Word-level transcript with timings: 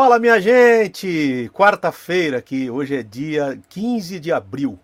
Fala, 0.00 0.20
minha 0.20 0.40
gente! 0.40 1.50
Quarta-feira 1.52 2.38
aqui, 2.38 2.70
hoje 2.70 2.94
é 2.94 3.02
dia 3.02 3.60
15 3.68 4.20
de 4.20 4.32
abril. 4.32 4.78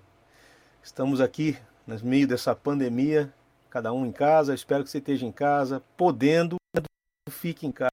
Estamos 0.83 1.21
aqui 1.21 1.57
no 1.87 1.97
meio 2.03 2.27
dessa 2.27 2.53
pandemia, 2.53 3.33
cada 3.71 3.93
um 3.93 4.05
em 4.05 4.11
casa. 4.11 4.53
Espero 4.53 4.83
que 4.83 4.91
você 4.91 4.99
esteja 4.99 5.25
em 5.25 5.31
casa, 5.31 5.81
podendo, 5.97 6.57
fique 7.31 7.65
em 7.65 7.71
casa, 7.71 7.93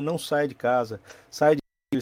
não 0.00 0.16
saia 0.16 0.48
de 0.48 0.54
casa, 0.54 1.02
saia 1.30 1.54
de 1.94 2.00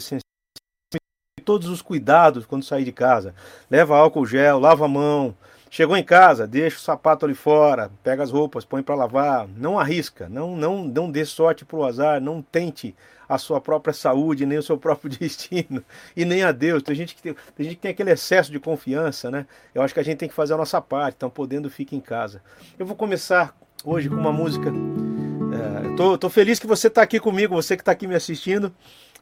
todos 1.43 1.67
os 1.67 1.81
cuidados 1.81 2.45
quando 2.45 2.63
sair 2.63 2.85
de 2.85 2.93
casa. 2.93 3.35
Leva 3.69 3.97
álcool 3.97 4.25
gel, 4.25 4.59
lava 4.59 4.85
a 4.85 4.87
mão, 4.87 5.35
Chegou 5.69 5.97
em 5.97 6.03
casa, 6.03 6.47
deixa 6.47 6.77
o 6.77 6.79
sapato 6.79 7.25
ali 7.25 7.35
fora, 7.35 7.91
pega 8.01 8.23
as 8.23 8.31
roupas, 8.31 8.63
põe 8.63 8.81
para 8.81 8.95
lavar, 8.95 9.47
não 9.49 9.77
arrisca, 9.77 10.29
não, 10.29 10.55
não, 10.55 10.85
não 10.85 11.11
dê 11.11 11.25
sorte 11.25 11.65
para 11.65 11.77
o 11.77 11.85
azar, 11.85 12.21
não 12.21 12.41
tente 12.41 12.95
a 13.27 13.37
sua 13.37 13.59
própria 13.59 13.93
saúde, 13.93 14.45
nem 14.45 14.57
o 14.57 14.63
seu 14.63 14.77
próprio 14.77 15.09
destino, 15.17 15.83
e 16.15 16.25
nem 16.25 16.43
a 16.43 16.51
Deus. 16.51 16.83
Tem 16.83 16.95
gente 16.95 17.15
que 17.15 17.21
tem, 17.21 17.35
tem, 17.55 17.65
gente 17.65 17.75
que 17.75 17.81
tem 17.81 17.91
aquele 17.91 18.11
excesso 18.11 18.51
de 18.51 18.59
confiança, 18.59 19.29
né? 19.29 19.45
Eu 19.73 19.81
acho 19.81 19.93
que 19.93 19.99
a 19.99 20.03
gente 20.03 20.17
tem 20.17 20.29
que 20.29 20.35
fazer 20.35 20.53
a 20.53 20.57
nossa 20.57 20.81
parte, 20.81 21.15
então 21.17 21.29
podendo, 21.29 21.69
fique 21.69 21.95
em 21.95 21.99
casa. 21.99 22.41
Eu 22.77 22.85
vou 22.85 22.95
começar 22.95 23.55
hoje 23.83 24.09
com 24.09 24.15
uma 24.15 24.31
música. 24.31 24.69
É, 24.69 26.29
feliz 26.29 26.59
que 26.59 26.67
você 26.67 26.87
está 26.87 27.01
aqui 27.01 27.19
comigo, 27.19 27.55
você 27.55 27.75
que 27.75 27.81
está 27.81 27.91
aqui 27.91 28.05
me 28.05 28.15
assistindo. 28.15 28.73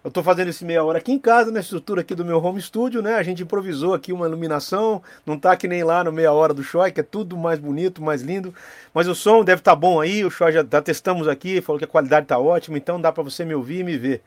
Eu 0.06 0.10
estou 0.10 0.22
fazendo 0.22 0.50
esse 0.50 0.64
meia 0.64 0.84
hora 0.84 1.00
aqui 1.00 1.12
em 1.12 1.18
casa, 1.18 1.52
na 1.52 1.62
estrutura 1.62 2.02
aqui 2.02 2.14
do 2.14 2.24
meu 2.24 2.38
home 2.38 2.62
studio, 2.62 3.02
né? 3.02 3.16
A 3.16 3.24
gente 3.24 3.42
improvisou 3.42 3.96
aqui 3.96 4.14
uma 4.14 4.28
iluminação, 4.28 5.02
não 5.26 5.36
tá 5.36 5.58
que 5.58 5.68
nem 5.68 5.84
lá 5.84 6.04
no 6.04 6.12
meia 6.12 6.32
hora 6.32 6.54
do 6.54 6.62
show, 6.62 6.84
que 6.92 7.00
é 7.00 7.04
tudo 7.04 7.36
mais 7.36 7.58
bonito, 7.58 8.04
mais 8.04 8.22
lindo. 8.22 8.54
Mas 8.94 9.08
o 9.08 9.16
som 9.16 9.44
deve 9.44 9.62
estar 9.62 9.72
tá 9.72 9.76
bom 9.76 10.00
aí, 10.00 10.24
o 10.24 10.30
show 10.30 10.52
já, 10.52 10.64
já 10.64 10.80
testamos 10.80 11.28
aqui, 11.28 11.60
falou 11.60 11.80
que 11.80 11.86
a 11.86 11.88
qualidade 11.88 12.28
tá 12.28 12.38
ótima, 12.38 12.78
então 12.78 13.02
dá 13.02 13.12
para 13.12 13.24
você 13.24 13.44
me 13.44 13.56
ouvir 13.56 13.80
e 13.80 13.84
me 13.84 13.98
ver. 13.98 14.22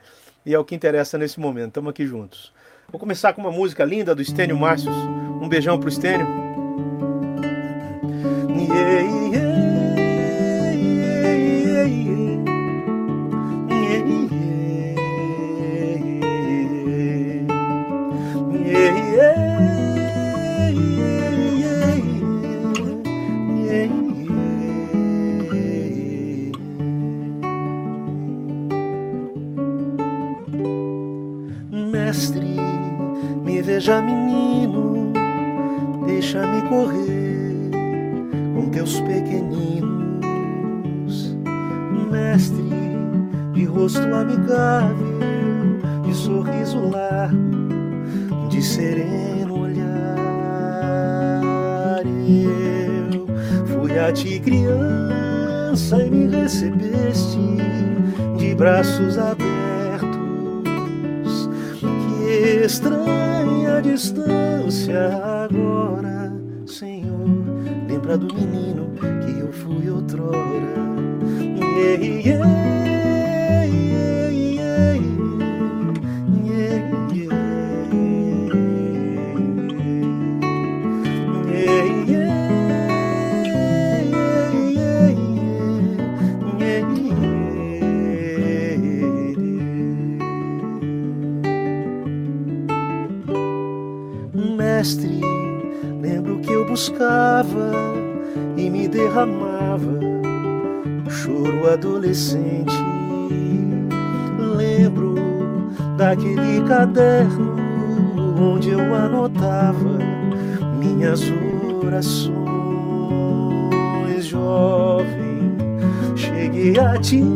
E 0.45 0.53
é 0.53 0.59
o 0.59 0.65
que 0.65 0.75
interessa 0.75 1.17
nesse 1.17 1.39
momento, 1.39 1.69
estamos 1.69 1.91
aqui 1.91 2.05
juntos. 2.05 2.53
Vou 2.91 2.99
começar 2.99 3.33
com 3.33 3.41
uma 3.41 3.53
música 3.53 3.85
linda 3.85 4.17
do 4.17 4.21
Estênio 4.21 4.59
Márcios. 4.59 4.97
Um 5.41 5.49
beijão 5.49 5.79
pro 5.79 5.89
Estênio. 5.89 6.27
Yeah. 8.59 8.98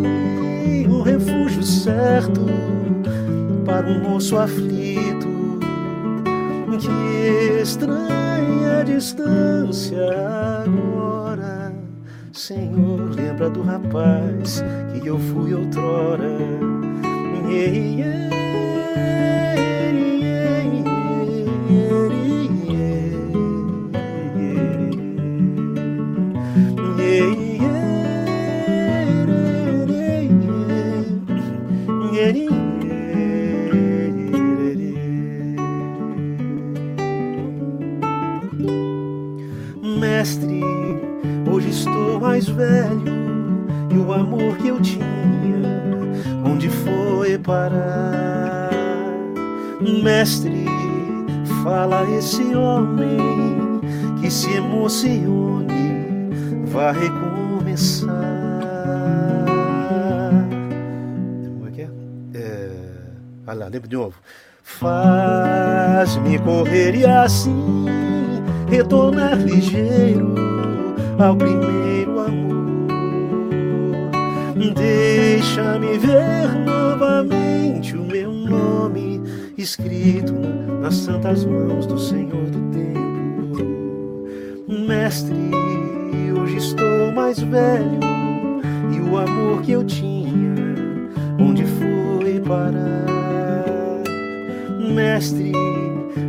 A 0.05 0.89
um 0.89 1.03
refúgio 1.03 1.63
certo 1.63 2.41
para 3.65 3.87
um 3.87 4.01
moço 4.01 4.37
aflito 4.37 5.33
que 6.79 7.61
estranha 7.63 8.85
distância 8.85 10.07
agora. 10.65 11.73
Senhor, 12.33 13.11
lembra 13.15 13.51
do 13.51 13.63
rapaz 13.63 14.65
que 15.01 15.07
eu 15.07 15.19
fui 15.19 15.55
outrora. 15.55 16.39
Yeah, 17.49 17.77
yeah. 17.77 18.33
Mais 42.43 42.49
velho 42.49 43.67
e 43.91 43.99
o 43.99 44.13
amor 44.13 44.57
que 44.57 44.69
eu 44.69 44.81
tinha, 44.81 45.05
onde 46.45 46.69
foi 46.69 47.39
parar? 47.39 48.71
Mestre, 50.03 50.65
fala 51.63 52.09
esse 52.11 52.55
homem 52.55 53.81
que 54.21 54.31
se 54.31 54.51
emocione, 54.53 56.31
vai 56.67 56.93
recomeçar. 56.93 58.09
Como 61.55 61.69
é 61.69 61.71
que 61.71 61.83
é? 61.83 61.89
é... 62.35 62.71
Ah 63.47 63.55
lá, 63.55 63.67
lembra 63.67 63.89
de 63.89 63.97
novo. 63.97 64.17
Faz-me 64.63 66.39
correr 66.39 66.95
e 66.95 67.05
assim 67.05 67.87
retornar 68.69 69.37
ligeiro 69.37 70.35
ao 71.19 71.37
primeiro. 71.37 71.92
Deixa-me 74.75 75.99
ver 75.99 76.49
novamente 76.65 77.97
o 77.97 78.05
meu 78.05 78.33
nome 78.33 79.21
escrito 79.57 80.33
nas 80.81 80.95
santas 80.95 81.45
mãos 81.45 81.87
do 81.87 81.99
Senhor 81.99 82.47
do 82.47 82.61
tempo. 82.71 84.27
Mestre, 84.87 85.35
hoje 86.39 86.57
estou 86.57 87.13
mais 87.15 87.39
velho 87.41 88.01
e 88.95 89.01
o 89.01 89.19
amor 89.19 89.63
que 89.63 89.73
eu 89.73 89.85
tinha, 89.85 90.55
onde 91.39 91.65
foi 91.65 92.41
parar? 92.41 93.07
Mestre, 94.95 95.53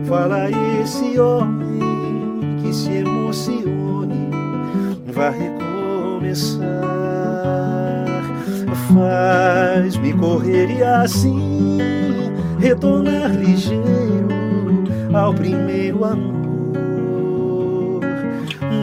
fala 0.05 0.49
esse 0.81 1.19
homem 1.19 1.79
que 2.61 2.73
se 2.73 2.91
emocione 2.91 4.29
vai 5.13 5.31
recomeçar. 5.31 7.02
Faz-me 8.93 10.13
correr 10.13 10.69
e 10.69 10.83
assim 10.83 11.79
retornar 12.59 13.31
ligeiro 13.35 14.27
ao 15.11 15.33
primeiro 15.33 16.05
amor. 16.05 16.43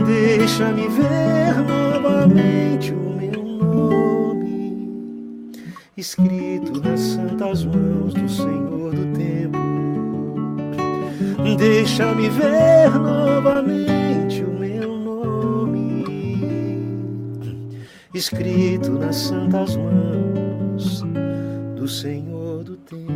Deixa-me 0.06 0.88
ver 0.88 1.54
novamente 1.66 2.92
o 2.92 3.10
meu 3.10 3.40
nome 3.64 5.60
escrito 5.96 6.80
nas 6.82 7.00
santas 7.00 7.64
mãos 7.64 8.12
do 8.12 8.28
Senhor 8.28 8.92
do 8.92 9.06
tempo. 9.16 9.58
Deixa-me 11.56 12.28
ver 12.28 12.90
novamente 12.98 14.09
escrito 18.12 18.90
nas 18.90 19.16
santas 19.16 19.76
mãos 19.76 21.02
do 21.76 21.86
Senhor 21.86 22.64
do 22.64 22.76
tempo. 22.76 23.10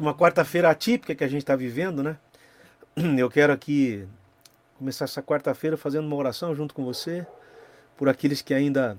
Uma 0.00 0.14
quarta-feira 0.14 0.70
atípica 0.70 1.14
que 1.14 1.22
a 1.22 1.28
gente 1.28 1.42
está 1.42 1.54
vivendo, 1.54 2.02
né? 2.02 2.16
Eu 3.16 3.30
quero 3.30 3.52
aqui 3.52 4.04
começar 4.78 5.04
essa 5.04 5.22
quarta-feira 5.22 5.76
fazendo 5.76 6.06
uma 6.06 6.16
oração 6.16 6.54
junto 6.54 6.72
com 6.72 6.84
você, 6.84 7.26
por 7.96 8.08
aqueles 8.08 8.40
que 8.40 8.54
ainda 8.54 8.96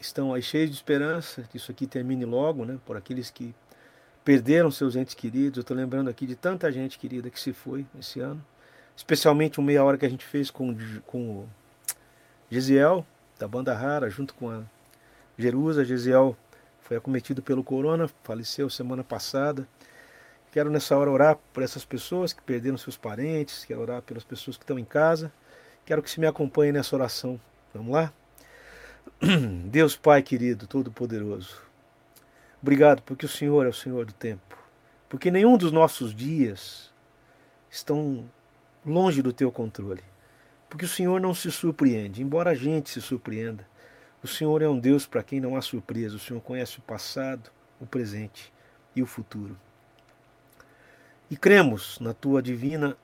estão 0.00 0.32
aí 0.32 0.42
cheios 0.42 0.70
de 0.70 0.76
esperança, 0.76 1.42
que 1.42 1.58
isso 1.58 1.70
aqui 1.70 1.86
termine 1.86 2.24
logo, 2.24 2.64
né? 2.64 2.78
Por 2.86 2.96
aqueles 2.96 3.30
que 3.30 3.54
perderam 4.24 4.70
seus 4.70 4.96
entes 4.96 5.14
queridos. 5.14 5.58
Eu 5.58 5.60
estou 5.60 5.76
lembrando 5.76 6.08
aqui 6.08 6.26
de 6.26 6.34
tanta 6.34 6.72
gente 6.72 6.98
querida 6.98 7.28
que 7.28 7.38
se 7.38 7.52
foi 7.52 7.86
esse 7.98 8.20
ano, 8.20 8.42
especialmente 8.96 9.58
uma 9.58 9.66
meia 9.66 9.84
hora 9.84 9.98
que 9.98 10.06
a 10.06 10.08
gente 10.08 10.24
fez 10.24 10.50
com, 10.50 10.74
com 11.06 11.30
o 11.30 11.48
Gesiel, 12.50 13.06
da 13.38 13.46
banda 13.46 13.74
Rara, 13.74 14.08
junto 14.08 14.34
com 14.34 14.50
a 14.50 14.62
Jerusa. 15.36 15.84
Gesiel 15.84 16.36
foi 16.80 16.96
acometido 16.96 17.42
pelo 17.42 17.62
corona, 17.62 18.08
faleceu 18.22 18.70
semana 18.70 19.04
passada. 19.04 19.68
Quero 20.50 20.70
nessa 20.70 20.96
hora 20.96 21.10
orar 21.10 21.38
por 21.52 21.62
essas 21.62 21.84
pessoas 21.84 22.32
que 22.32 22.42
perderam 22.42 22.78
seus 22.78 22.96
parentes, 22.96 23.64
quero 23.64 23.80
orar 23.80 24.00
pelas 24.00 24.24
pessoas 24.24 24.56
que 24.56 24.64
estão 24.64 24.78
em 24.78 24.84
casa. 24.84 25.30
Quero 25.84 26.02
que 26.02 26.10
se 26.10 26.18
me 26.18 26.26
acompanhe 26.26 26.72
nessa 26.72 26.96
oração. 26.96 27.38
Vamos 27.74 27.92
lá? 27.92 28.12
Deus 29.66 29.96
Pai 29.96 30.22
querido, 30.22 30.66
todo-poderoso. 30.66 31.60
Obrigado 32.62 33.02
porque 33.02 33.26
o 33.26 33.28
Senhor 33.28 33.66
é 33.66 33.68
o 33.68 33.74
Senhor 33.74 34.06
do 34.06 34.12
tempo. 34.12 34.58
Porque 35.08 35.30
nenhum 35.30 35.56
dos 35.56 35.70
nossos 35.70 36.14
dias 36.14 36.92
estão 37.70 38.28
longe 38.84 39.20
do 39.22 39.32
teu 39.32 39.52
controle. 39.52 40.02
Porque 40.68 40.84
o 40.84 40.88
Senhor 40.88 41.20
não 41.20 41.34
se 41.34 41.50
surpreende, 41.50 42.22
embora 42.22 42.50
a 42.50 42.54
gente 42.54 42.90
se 42.90 43.00
surpreenda. 43.00 43.66
O 44.22 44.26
Senhor 44.26 44.62
é 44.62 44.68
um 44.68 44.78
Deus 44.78 45.06
para 45.06 45.22
quem 45.22 45.40
não 45.40 45.56
há 45.56 45.62
surpresa. 45.62 46.16
O 46.16 46.18
Senhor 46.18 46.40
conhece 46.40 46.78
o 46.78 46.82
passado, 46.82 47.50
o 47.80 47.86
presente 47.86 48.52
e 48.94 49.02
o 49.02 49.06
futuro. 49.06 49.56
E 51.30 51.36
cremos 51.36 51.98
na 52.00 52.14
tua 52.14 52.40
divina 52.40 52.96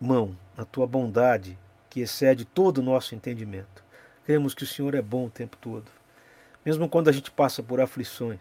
mão, 0.00 0.36
na 0.56 0.64
tua 0.64 0.84
bondade, 0.84 1.56
que 1.88 2.00
excede 2.00 2.44
todo 2.44 2.78
o 2.78 2.82
nosso 2.82 3.14
entendimento. 3.14 3.84
Cremos 4.24 4.52
que 4.52 4.64
o 4.64 4.66
Senhor 4.66 4.96
é 4.96 5.02
bom 5.02 5.26
o 5.26 5.30
tempo 5.30 5.56
todo, 5.56 5.88
mesmo 6.64 6.88
quando 6.88 7.08
a 7.08 7.12
gente 7.12 7.30
passa 7.30 7.62
por 7.62 7.80
aflições. 7.80 8.40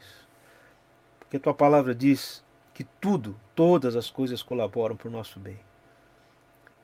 Porque 1.19 1.38
a 1.38 1.39
tua 1.39 1.54
palavra 1.54 1.94
diz 1.94 2.44
que 2.74 2.84
tudo, 2.84 3.39
todas 3.54 3.95
as 3.95 4.10
coisas 4.10 4.42
colaboram 4.42 4.95
para 4.95 5.07
o 5.07 5.12
nosso 5.12 5.40
bem. 5.40 5.60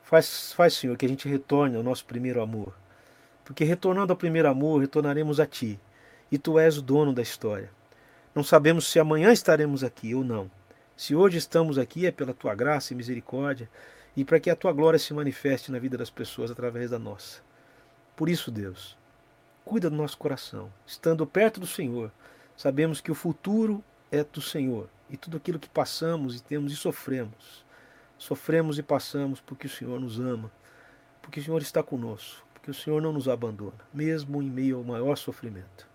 Faz, 0.03 0.53
faz, 0.53 0.75
Senhor, 0.75 0.95
que 0.95 1.07
a 1.07 1.09
gente 1.09 1.27
retorne 1.27 1.75
ao 1.75 1.81
nosso 1.81 2.05
primeiro 2.05 2.39
amor. 2.39 2.75
Porque 3.43 3.63
retornando 3.63 4.13
ao 4.13 4.17
primeiro 4.17 4.47
amor, 4.47 4.79
retornaremos 4.79 5.39
a 5.39 5.47
Ti. 5.47 5.79
E 6.31 6.37
Tu 6.37 6.59
és 6.59 6.77
o 6.77 6.83
dono 6.83 7.13
da 7.13 7.21
história. 7.21 7.71
Não 8.35 8.43
sabemos 8.43 8.85
se 8.85 8.99
amanhã 8.99 9.31
estaremos 9.31 9.83
aqui 9.83 10.13
ou 10.13 10.23
não 10.23 10.51
se 10.95 11.15
hoje 11.15 11.37
estamos 11.37 11.77
aqui 11.77 12.05
é 12.05 12.11
pela 12.11 12.33
tua 12.33 12.53
graça 12.53 12.93
e 12.93 12.95
misericórdia 12.95 13.69
e 14.15 14.23
para 14.23 14.39
que 14.39 14.49
a 14.49 14.55
tua 14.55 14.71
glória 14.71 14.99
se 14.99 15.13
manifeste 15.13 15.71
na 15.71 15.79
vida 15.79 15.97
das 15.97 16.11
pessoas 16.11 16.51
através 16.51 16.91
da 16.91 16.99
nossa. 16.99 17.41
Por 18.15 18.29
isso, 18.29 18.51
Deus, 18.51 18.95
cuida 19.65 19.89
do 19.89 19.95
nosso 19.95 20.17
coração. 20.17 20.71
Estando 20.85 21.25
perto 21.25 21.59
do 21.59 21.65
Senhor, 21.65 22.11
sabemos 22.55 23.01
que 23.01 23.11
o 23.11 23.15
futuro 23.15 23.83
é 24.11 24.23
do 24.23 24.39
Senhor 24.39 24.87
e 25.09 25.17
tudo 25.17 25.37
aquilo 25.37 25.59
que 25.59 25.67
passamos 25.67 26.37
e 26.37 26.43
temos 26.43 26.71
e 26.71 26.75
sofremos. 26.75 27.65
Sofremos 28.15 28.77
e 28.77 28.83
passamos 28.83 29.41
porque 29.41 29.65
o 29.65 29.69
Senhor 29.69 29.99
nos 29.99 30.19
ama, 30.19 30.51
porque 31.23 31.39
o 31.39 31.43
Senhor 31.43 31.61
está 31.61 31.81
conosco, 31.81 32.45
porque 32.53 32.69
o 32.69 32.73
Senhor 32.73 33.01
não 33.01 33.11
nos 33.11 33.27
abandona, 33.27 33.79
mesmo 33.91 34.43
em 34.43 34.49
meio 34.49 34.77
ao 34.77 34.83
maior 34.83 35.17
sofrimento. 35.17 35.87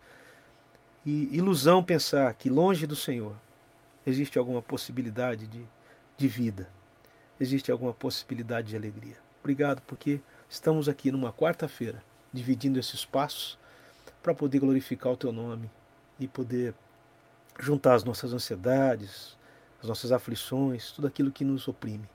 E 1.06 1.36
ilusão 1.36 1.84
pensar 1.84 2.34
que 2.34 2.50
longe 2.50 2.84
do 2.84 2.96
Senhor 2.96 3.36
existe 4.08 4.38
alguma 4.38 4.62
possibilidade 4.62 5.46
de, 5.46 5.62
de 6.16 6.28
vida, 6.28 6.68
existe 7.38 7.70
alguma 7.70 7.92
possibilidade 7.92 8.68
de 8.68 8.76
alegria. 8.76 9.16
Obrigado, 9.40 9.82
porque 9.82 10.20
estamos 10.48 10.88
aqui 10.88 11.12
numa 11.12 11.32
quarta-feira, 11.32 12.02
dividindo 12.32 12.78
esses 12.78 13.04
passos 13.04 13.58
para 14.22 14.34
poder 14.34 14.58
glorificar 14.58 15.12
o 15.12 15.16
Teu 15.16 15.32
nome 15.32 15.70
e 16.18 16.26
poder 16.26 16.74
juntar 17.58 17.94
as 17.94 18.04
nossas 18.04 18.32
ansiedades, 18.32 19.36
as 19.80 19.88
nossas 19.88 20.12
aflições, 20.12 20.90
tudo 20.90 21.06
aquilo 21.06 21.30
que 21.30 21.44
nos 21.44 21.68
oprime. 21.68 22.08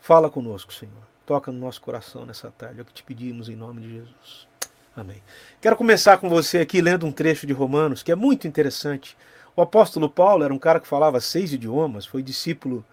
Fala 0.00 0.30
conosco, 0.30 0.72
Senhor. 0.72 1.06
Toca 1.26 1.52
no 1.52 1.58
nosso 1.58 1.80
coração 1.80 2.24
nessa 2.24 2.50
tarde. 2.50 2.78
É 2.78 2.82
o 2.82 2.84
que 2.84 2.92
te 2.92 3.02
pedimos 3.02 3.48
em 3.48 3.56
nome 3.56 3.82
de 3.82 3.90
Jesus. 3.90 4.48
Amém. 4.96 5.22
Quero 5.60 5.76
começar 5.76 6.18
com 6.18 6.28
você 6.28 6.58
aqui 6.58 6.80
lendo 6.80 7.06
um 7.06 7.12
trecho 7.12 7.46
de 7.46 7.52
Romanos 7.52 8.02
que 8.02 8.10
é 8.10 8.16
muito 8.16 8.48
interessante 8.48 9.16
o 9.58 9.62
apóstolo 9.62 10.08
Paulo 10.08 10.44
era 10.44 10.54
um 10.54 10.58
cara 10.58 10.78
que 10.78 10.86
falava 10.86 11.20
seis 11.20 11.52
idiomas, 11.52 12.06
foi 12.06 12.22
discípulo 12.22 12.84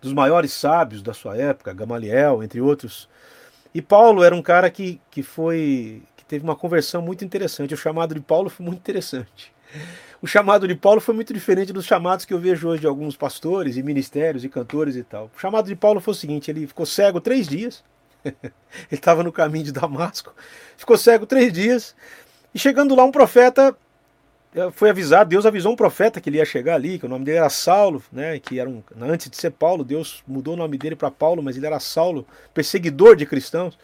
dos 0.00 0.12
maiores 0.12 0.52
sábios 0.52 1.00
da 1.00 1.14
sua 1.14 1.36
época, 1.36 1.72
Gamaliel, 1.72 2.42
entre 2.42 2.60
outros. 2.60 3.08
E 3.72 3.80
Paulo 3.80 4.24
era 4.24 4.34
um 4.34 4.42
cara 4.42 4.68
que, 4.68 5.00
que 5.12 5.22
foi 5.22 6.02
que 6.16 6.24
teve 6.24 6.42
uma 6.42 6.56
conversão 6.56 7.00
muito 7.00 7.24
interessante. 7.24 7.72
O 7.72 7.76
chamado 7.76 8.16
de 8.16 8.20
Paulo 8.20 8.50
foi 8.50 8.66
muito 8.66 8.80
interessante. 8.80 9.52
O 10.20 10.26
chamado 10.26 10.66
de 10.66 10.74
Paulo 10.74 11.00
foi 11.00 11.14
muito 11.14 11.32
diferente 11.32 11.72
dos 11.72 11.84
chamados 11.84 12.24
que 12.24 12.34
eu 12.34 12.40
vejo 12.40 12.66
hoje 12.66 12.80
de 12.80 12.88
alguns 12.88 13.16
pastores 13.16 13.76
e 13.76 13.82
ministérios 13.84 14.42
e 14.42 14.48
cantores 14.48 14.96
e 14.96 15.04
tal. 15.04 15.30
O 15.36 15.40
chamado 15.40 15.66
de 15.66 15.76
Paulo 15.76 16.00
foi 16.00 16.10
o 16.10 16.16
seguinte: 16.16 16.50
ele 16.50 16.66
ficou 16.66 16.84
cego 16.84 17.20
três 17.20 17.46
dias. 17.46 17.84
ele 18.26 18.42
estava 18.90 19.22
no 19.22 19.30
caminho 19.30 19.66
de 19.66 19.72
Damasco, 19.72 20.34
ficou 20.76 20.98
cego 20.98 21.26
três 21.26 21.52
dias. 21.52 21.94
E 22.52 22.58
chegando 22.58 22.96
lá, 22.96 23.04
um 23.04 23.12
profeta 23.12 23.76
foi 24.72 24.90
avisado, 24.90 25.30
Deus 25.30 25.44
avisou 25.46 25.72
um 25.72 25.76
profeta 25.76 26.20
que 26.20 26.30
ele 26.30 26.38
ia 26.38 26.44
chegar 26.44 26.74
ali, 26.74 26.98
que 26.98 27.06
o 27.06 27.08
nome 27.08 27.24
dele 27.24 27.38
era 27.38 27.50
Saulo, 27.50 28.02
né, 28.10 28.38
que 28.38 28.58
era 28.58 28.68
um, 28.68 28.82
antes 29.00 29.28
de 29.28 29.36
ser 29.36 29.50
Paulo, 29.50 29.84
Deus 29.84 30.22
mudou 30.26 30.54
o 30.54 30.56
nome 30.56 30.78
dele 30.78 30.96
para 30.96 31.10
Paulo, 31.10 31.42
mas 31.42 31.56
ele 31.56 31.66
era 31.66 31.78
Saulo, 31.78 32.26
perseguidor 32.54 33.16
de 33.16 33.26
cristãos. 33.26 33.78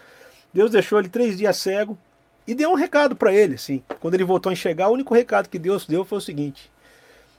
Deus 0.53 0.71
deixou 0.71 0.99
ele 0.99 1.09
três 1.09 1.37
dias 1.37 1.57
cego 1.57 1.99
e 2.47 2.55
deu 2.55 2.71
um 2.71 2.75
recado 2.75 3.17
para 3.17 3.33
ele, 3.33 3.55
assim. 3.55 3.83
Quando 4.01 4.15
ele 4.15 4.25
voltou 4.25 4.51
a 4.51 4.53
enxergar, 4.53 4.89
o 4.89 4.93
único 4.93 5.15
recado 5.15 5.49
que 5.49 5.59
Deus 5.59 5.87
deu 5.87 6.05
foi 6.05 6.19
o 6.19 6.21
seguinte: 6.21 6.71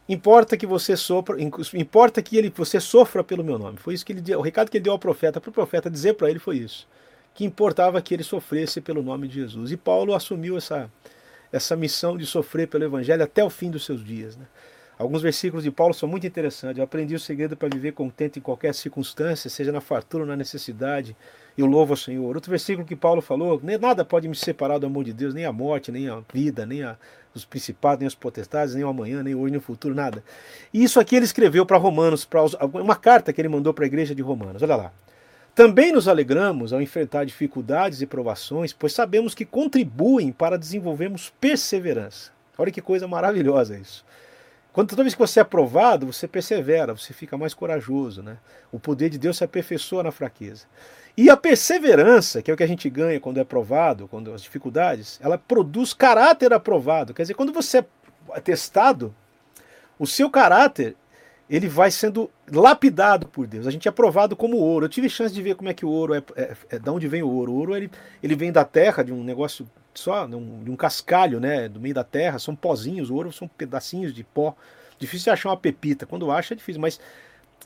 importa 0.09 0.57
que 0.57 0.65
você 0.65 0.97
sofra, 0.97 1.37
importa 1.73 2.21
que 2.21 2.37
ele, 2.37 2.51
você 2.55 2.79
sofra 2.79 3.23
pelo 3.23 3.43
meu 3.43 3.57
nome. 3.57 3.77
Foi 3.77 3.93
isso 3.93 4.05
que 4.05 4.13
ele 4.13 4.21
deu, 4.21 4.39
o 4.39 4.41
recado 4.41 4.69
que 4.69 4.77
ele 4.77 4.83
deu 4.83 4.93
ao 4.93 4.99
profeta, 4.99 5.39
para 5.39 5.49
o 5.49 5.53
profeta 5.53 5.89
dizer 5.89 6.13
para 6.13 6.29
ele 6.29 6.39
foi 6.39 6.57
isso, 6.57 6.87
que 7.33 7.45
importava 7.45 8.01
que 8.01 8.13
ele 8.13 8.23
sofresse 8.23 8.81
pelo 8.81 9.01
nome 9.01 9.27
de 9.27 9.35
Jesus. 9.35 9.71
E 9.71 9.77
Paulo 9.77 10.13
assumiu 10.13 10.57
essa 10.57 10.89
essa 11.51 11.75
missão 11.75 12.17
de 12.17 12.25
sofrer 12.25 12.67
pelo 12.67 12.83
Evangelho 12.83 13.23
até 13.23 13.43
o 13.43 13.49
fim 13.49 13.69
dos 13.69 13.85
seus 13.85 14.03
dias. 14.03 14.35
Né? 14.35 14.45
Alguns 14.97 15.21
versículos 15.21 15.63
de 15.63 15.71
Paulo 15.71 15.93
são 15.93 16.07
muito 16.07 16.25
interessantes. 16.25 16.77
Eu 16.77 16.83
aprendi 16.83 17.15
o 17.15 17.19
segredo 17.19 17.57
para 17.57 17.67
viver 17.67 17.91
contente 17.91 18.39
em 18.39 18.41
qualquer 18.41 18.73
circunstância, 18.73 19.49
seja 19.49 19.71
na 19.71 19.81
fartura 19.81 20.23
ou 20.23 20.27
na 20.27 20.35
necessidade. 20.35 21.15
Eu 21.57 21.65
louvo 21.65 21.93
ao 21.93 21.97
Senhor. 21.97 22.33
Outro 22.33 22.49
versículo 22.49 22.87
que 22.87 22.95
Paulo 22.95 23.21
falou: 23.21 23.61
nada 23.79 24.05
pode 24.05 24.27
me 24.27 24.35
separar 24.35 24.77
do 24.77 24.85
amor 24.85 25.03
de 25.03 25.11
Deus, 25.11 25.33
nem 25.33 25.45
a 25.45 25.51
morte, 25.51 25.91
nem 25.91 26.07
a 26.09 26.21
vida, 26.33 26.65
nem 26.65 26.83
a, 26.83 26.97
os 27.33 27.43
principados, 27.43 27.99
nem 27.99 28.07
as 28.07 28.15
potestades, 28.15 28.73
nem 28.73 28.83
o 28.83 28.87
amanhã, 28.87 29.21
nem 29.21 29.35
hoje, 29.35 29.51
nem 29.51 29.59
o 29.59 29.61
futuro, 29.61 29.93
nada. 29.93 30.23
E 30.73 30.83
isso 30.83 30.99
aqui 30.99 31.15
ele 31.15 31.25
escreveu 31.25 31.65
para 31.65 31.77
Romanos, 31.77 32.23
para 32.23 32.43
uma 32.73 32.95
carta 32.95 33.33
que 33.33 33.41
ele 33.41 33.49
mandou 33.49 33.73
para 33.73 33.83
a 33.83 33.87
igreja 33.87 34.15
de 34.15 34.21
Romanos. 34.21 34.61
Olha 34.61 34.75
lá. 34.75 34.93
Também 35.55 35.93
nos 35.93 36.09
alegramos 36.09 36.73
ao 36.73 36.81
enfrentar 36.81 37.25
dificuldades 37.25 38.01
e 38.01 38.05
provações, 38.05 38.73
pois 38.73 38.91
sabemos 38.91 39.33
que 39.33 39.45
contribuem 39.45 40.29
para 40.29 40.57
desenvolvermos 40.57 41.31
perseverança. 41.39 42.31
Olha 42.57 42.71
que 42.71 42.81
coisa 42.81 43.07
maravilhosa 43.07 43.77
isso. 43.77 44.03
Quando 44.73 44.89
toda 44.89 45.03
vez 45.03 45.13
que 45.13 45.19
você 45.19 45.39
é 45.39 45.43
provado, 45.45 46.11
você 46.11 46.27
persevera, 46.27 46.93
você 46.93 47.13
fica 47.13 47.37
mais 47.37 47.53
corajoso, 47.53 48.21
né? 48.21 48.35
O 48.69 48.77
poder 48.77 49.09
de 49.09 49.17
Deus 49.17 49.37
se 49.37 49.45
aperfeiçoa 49.45 50.03
na 50.03 50.11
fraqueza. 50.11 50.65
E 51.15 51.29
a 51.29 51.37
perseverança, 51.37 52.41
que 52.41 52.51
é 52.51 52.53
o 52.53 52.57
que 52.57 52.63
a 52.63 52.67
gente 52.67 52.89
ganha 52.89 53.21
quando 53.21 53.39
é 53.39 53.45
provado, 53.45 54.09
quando 54.09 54.33
as 54.33 54.41
dificuldades, 54.41 55.17
ela 55.23 55.37
produz 55.37 55.93
caráter 55.93 56.51
aprovado. 56.51 57.13
Quer 57.13 57.21
dizer, 57.21 57.33
quando 57.33 57.53
você 57.53 57.85
é 58.33 58.41
testado, 58.41 59.15
o 59.97 60.05
seu 60.05 60.29
caráter 60.29 60.97
ele 61.49 61.67
vai 61.67 61.91
sendo 61.91 62.29
lapidado 62.51 63.27
por 63.27 63.45
Deus. 63.45 63.67
A 63.67 63.71
gente 63.71 63.87
é 63.87 63.91
provado 63.91 64.35
como 64.35 64.57
ouro. 64.57 64.85
Eu 64.85 64.89
tive 64.89 65.09
chance 65.09 65.33
de 65.33 65.41
ver 65.41 65.55
como 65.55 65.69
é 65.69 65.73
que 65.73 65.85
o 65.85 65.89
ouro 65.89 66.15
é, 66.15 66.23
é, 66.35 66.55
é 66.71 66.79
de 66.79 66.89
onde 66.89 67.07
vem 67.07 67.21
o 67.21 67.29
ouro. 67.29 67.51
O 67.51 67.55
ouro 67.55 67.75
ele, 67.75 67.89
ele 68.21 68.35
vem 68.35 68.51
da 68.51 68.65
terra, 68.65 69.03
de 69.03 69.13
um 69.13 69.23
negócio 69.23 69.69
só, 69.93 70.25
de 70.25 70.35
um, 70.35 70.63
de 70.63 70.71
um 70.71 70.75
cascalho, 70.75 71.39
né, 71.39 71.69
do 71.69 71.79
meio 71.79 71.93
da 71.93 72.03
terra. 72.03 72.39
São 72.39 72.55
pozinhos. 72.55 73.09
O 73.09 73.15
ouro 73.15 73.31
são 73.31 73.47
pedacinhos 73.47 74.13
de 74.13 74.23
pó. 74.23 74.55
Difícil 74.97 75.31
achar 75.31 75.49
uma 75.49 75.57
pepita. 75.57 76.05
Quando 76.05 76.31
acha 76.31 76.53
é 76.53 76.57
difícil, 76.57 76.81
mas 76.81 76.99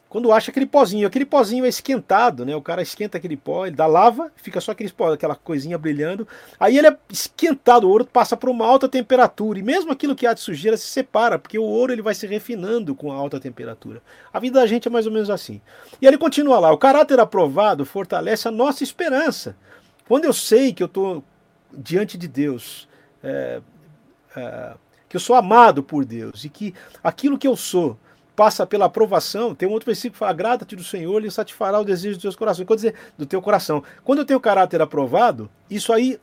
quando 0.10 0.32
acha 0.32 0.50
aquele 0.50 0.66
pozinho, 0.66 1.08
aquele 1.08 1.24
pozinho 1.24 1.66
é 1.66 1.70
esquentado, 1.70 2.44
né? 2.44 2.56
O 2.56 2.62
cara 2.64 2.82
esquenta 2.82 3.20
aquele 3.20 3.38
pó, 3.38 3.68
ele 3.68 3.76
dá 3.76 3.86
lava, 3.86 4.32
fica 4.36 4.60
só 4.60 4.72
aquele 4.72 4.92
pó, 4.92 5.14
aquela 5.14 5.36
coisinha 5.36 5.78
brilhando. 5.78 6.28
Aí 6.60 6.80
ele 6.80 6.88
é 6.88 6.98
esquentado, 7.12 7.84
o 7.88 7.92
ouro 7.92 8.04
passa 8.06 8.36
para 8.36 8.50
uma 8.50 8.66
alta 8.66 8.90
temperatura 8.90 9.60
e 9.60 9.64
mesmo 9.64 9.92
aquilo 9.92 10.16
que 10.16 10.26
há 10.26 10.34
de 10.34 10.40
sujeira 10.40 10.76
se 10.76 10.88
separa, 10.88 11.38
porque 11.38 11.60
o 11.60 11.64
ouro 11.64 11.94
ele 11.94 12.02
vai 12.02 12.16
se 12.16 12.26
refinando 12.26 12.96
com 12.96 13.12
a 13.12 13.16
alta 13.16 13.40
temperatura. 13.40 14.02
A 14.34 14.40
vida 14.40 14.60
da 14.60 14.66
gente 14.66 14.88
é 14.88 14.92
mais 14.92 15.06
ou 15.06 15.12
menos 15.12 15.30
assim. 15.30 15.62
E 16.02 16.08
ele 16.08 16.18
continua 16.18 16.58
lá: 16.58 16.72
o 16.72 16.78
caráter 16.78 17.20
aprovado 17.20 17.86
fortalece 17.86 18.48
a 18.48 18.52
nossa 18.52 18.84
esperança. 18.84 19.56
Quando 20.08 20.26
eu 20.26 20.34
sei 20.34 20.74
que 20.74 20.82
eu 20.82 20.88
estou 20.88 21.24
diante 21.72 22.18
de 22.18 22.28
Deus, 22.28 22.90
é, 23.24 23.62
é, 24.36 24.74
que 25.08 25.16
eu 25.16 25.20
sou 25.20 25.36
amado 25.36 25.84
por 25.84 26.04
Deus 26.04 26.46
e 26.46 26.50
que 26.50 26.74
aquilo 27.04 27.38
que 27.38 27.48
eu 27.48 27.56
sou 27.56 27.96
passa 28.40 28.66
pela 28.66 28.86
aprovação, 28.86 29.54
tem 29.54 29.68
um 29.68 29.74
outro 29.74 29.88
versículo 29.88 30.14
que 30.14 30.20
fala: 30.20 30.32
agrada-te 30.32 30.74
do 30.74 30.84
Senhor, 30.84 31.20
ele 31.20 31.30
satisfará 31.30 31.78
o 31.78 31.84
desejo 31.84 32.18
do 32.18 32.22
teu 32.22 32.34
coração. 32.34 32.66
Quer 32.66 32.76
dizer, 32.76 32.96
do 33.18 33.26
teu 33.26 33.42
coração. 33.42 33.84
Quando 34.02 34.20
eu 34.20 34.26
tenho 34.26 34.40
caráter 34.40 34.82
aprovado, 34.82 35.50
isso 35.70 35.92
aí 35.92 36.18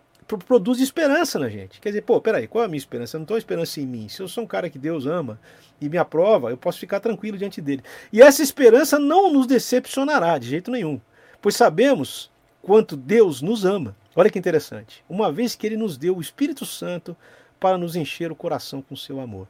produz 0.48 0.80
esperança 0.80 1.38
na 1.38 1.50
gente. 1.50 1.78
Quer 1.78 1.90
dizer, 1.90 2.00
pô, 2.00 2.18
peraí, 2.18 2.48
qual 2.48 2.62
é 2.62 2.64
a 2.64 2.68
minha 2.68 2.78
esperança? 2.78 3.16
Eu 3.16 3.18
não 3.18 3.24
estou 3.24 3.36
esperança 3.36 3.82
em 3.82 3.86
mim. 3.86 4.08
Se 4.08 4.22
eu 4.22 4.28
sou 4.28 4.44
um 4.44 4.46
cara 4.46 4.70
que 4.70 4.78
Deus 4.78 5.04
ama 5.04 5.38
e 5.78 5.90
me 5.90 5.98
aprova, 5.98 6.48
eu 6.48 6.56
posso 6.56 6.78
ficar 6.78 7.00
tranquilo 7.00 7.36
diante 7.36 7.60
dele. 7.60 7.82
E 8.10 8.22
essa 8.22 8.42
esperança 8.42 8.98
não 8.98 9.30
nos 9.30 9.46
decepcionará 9.46 10.38
de 10.38 10.48
jeito 10.48 10.70
nenhum, 10.70 10.98
pois 11.42 11.54
sabemos 11.54 12.32
quanto 12.62 12.96
Deus 12.96 13.42
nos 13.42 13.66
ama. 13.66 13.94
Olha 14.16 14.30
que 14.30 14.38
interessante. 14.38 15.04
Uma 15.06 15.30
vez 15.30 15.54
que 15.54 15.66
ele 15.66 15.76
nos 15.76 15.98
deu 15.98 16.16
o 16.16 16.22
Espírito 16.22 16.64
Santo 16.64 17.14
para 17.58 17.78
nos 17.78 17.96
encher 17.96 18.30
o 18.30 18.36
coração 18.36 18.82
com 18.82 18.94
seu 18.96 19.20
amor. 19.20 19.46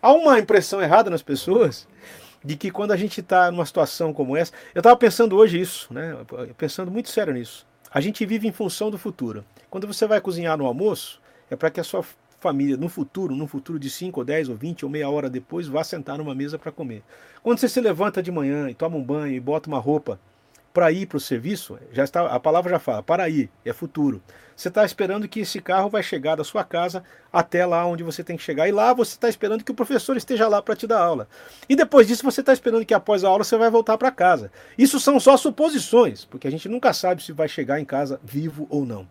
Há 0.00 0.12
uma 0.12 0.38
impressão 0.38 0.80
errada 0.80 1.10
nas 1.10 1.22
pessoas 1.22 1.86
de 2.44 2.56
que 2.56 2.70
quando 2.70 2.92
a 2.92 2.96
gente 2.96 3.20
está 3.20 3.50
numa 3.50 3.66
situação 3.66 4.12
como 4.12 4.36
essa, 4.36 4.52
eu 4.74 4.80
estava 4.80 4.96
pensando 4.96 5.36
hoje 5.36 5.60
isso, 5.60 5.92
né? 5.92 6.16
Pensando 6.56 6.90
muito 6.90 7.08
sério 7.08 7.32
nisso. 7.32 7.66
A 7.90 8.00
gente 8.00 8.24
vive 8.24 8.46
em 8.46 8.52
função 8.52 8.90
do 8.90 8.98
futuro. 8.98 9.44
Quando 9.70 9.86
você 9.86 10.06
vai 10.06 10.20
cozinhar 10.20 10.56
no 10.56 10.66
almoço, 10.66 11.20
é 11.50 11.56
para 11.56 11.70
que 11.70 11.80
a 11.80 11.84
sua 11.84 12.04
família, 12.38 12.76
no 12.76 12.88
futuro, 12.88 13.34
no 13.34 13.46
futuro 13.46 13.78
de 13.78 13.90
5 13.90 14.20
ou 14.20 14.24
10 14.24 14.50
ou 14.50 14.56
20 14.56 14.84
ou 14.84 14.90
meia 14.90 15.08
hora 15.08 15.28
depois, 15.28 15.66
vá 15.66 15.82
sentar 15.82 16.18
numa 16.18 16.34
mesa 16.34 16.58
para 16.58 16.70
comer. 16.70 17.02
Quando 17.42 17.58
você 17.58 17.68
se 17.68 17.80
levanta 17.80 18.22
de 18.22 18.30
manhã 18.30 18.70
e 18.70 18.74
toma 18.74 18.96
um 18.96 19.02
banho 19.02 19.34
e 19.34 19.40
bota 19.40 19.68
uma 19.68 19.78
roupa 19.78 20.20
para 20.76 20.92
ir 20.92 21.06
para 21.06 21.16
o 21.16 21.20
serviço, 21.20 21.78
já 21.90 22.04
está, 22.04 22.26
a 22.26 22.38
palavra 22.38 22.70
já 22.70 22.78
fala, 22.78 23.02
para 23.02 23.26
ir, 23.30 23.48
é 23.64 23.72
futuro. 23.72 24.20
Você 24.54 24.68
está 24.68 24.84
esperando 24.84 25.26
que 25.26 25.40
esse 25.40 25.58
carro 25.58 25.88
vai 25.88 26.02
chegar 26.02 26.34
da 26.34 26.44
sua 26.44 26.62
casa 26.64 27.02
até 27.32 27.64
lá 27.64 27.86
onde 27.86 28.02
você 28.02 28.22
tem 28.22 28.36
que 28.36 28.42
chegar. 28.42 28.68
E 28.68 28.72
lá 28.72 28.92
você 28.92 29.14
está 29.14 29.26
esperando 29.26 29.64
que 29.64 29.72
o 29.72 29.74
professor 29.74 30.18
esteja 30.18 30.46
lá 30.46 30.60
para 30.60 30.76
te 30.76 30.86
dar 30.86 31.00
aula. 31.00 31.28
E 31.66 31.74
depois 31.74 32.06
disso 32.06 32.22
você 32.22 32.42
está 32.42 32.52
esperando 32.52 32.84
que 32.84 32.92
após 32.92 33.24
a 33.24 33.28
aula 33.28 33.42
você 33.42 33.56
vai 33.56 33.70
voltar 33.70 33.96
para 33.96 34.10
casa. 34.10 34.52
Isso 34.76 35.00
são 35.00 35.18
só 35.18 35.38
suposições, 35.38 36.26
porque 36.26 36.46
a 36.46 36.50
gente 36.50 36.68
nunca 36.68 36.92
sabe 36.92 37.22
se 37.22 37.32
vai 37.32 37.48
chegar 37.48 37.80
em 37.80 37.84
casa 37.86 38.20
vivo 38.22 38.66
ou 38.68 38.84
não. 38.84 39.08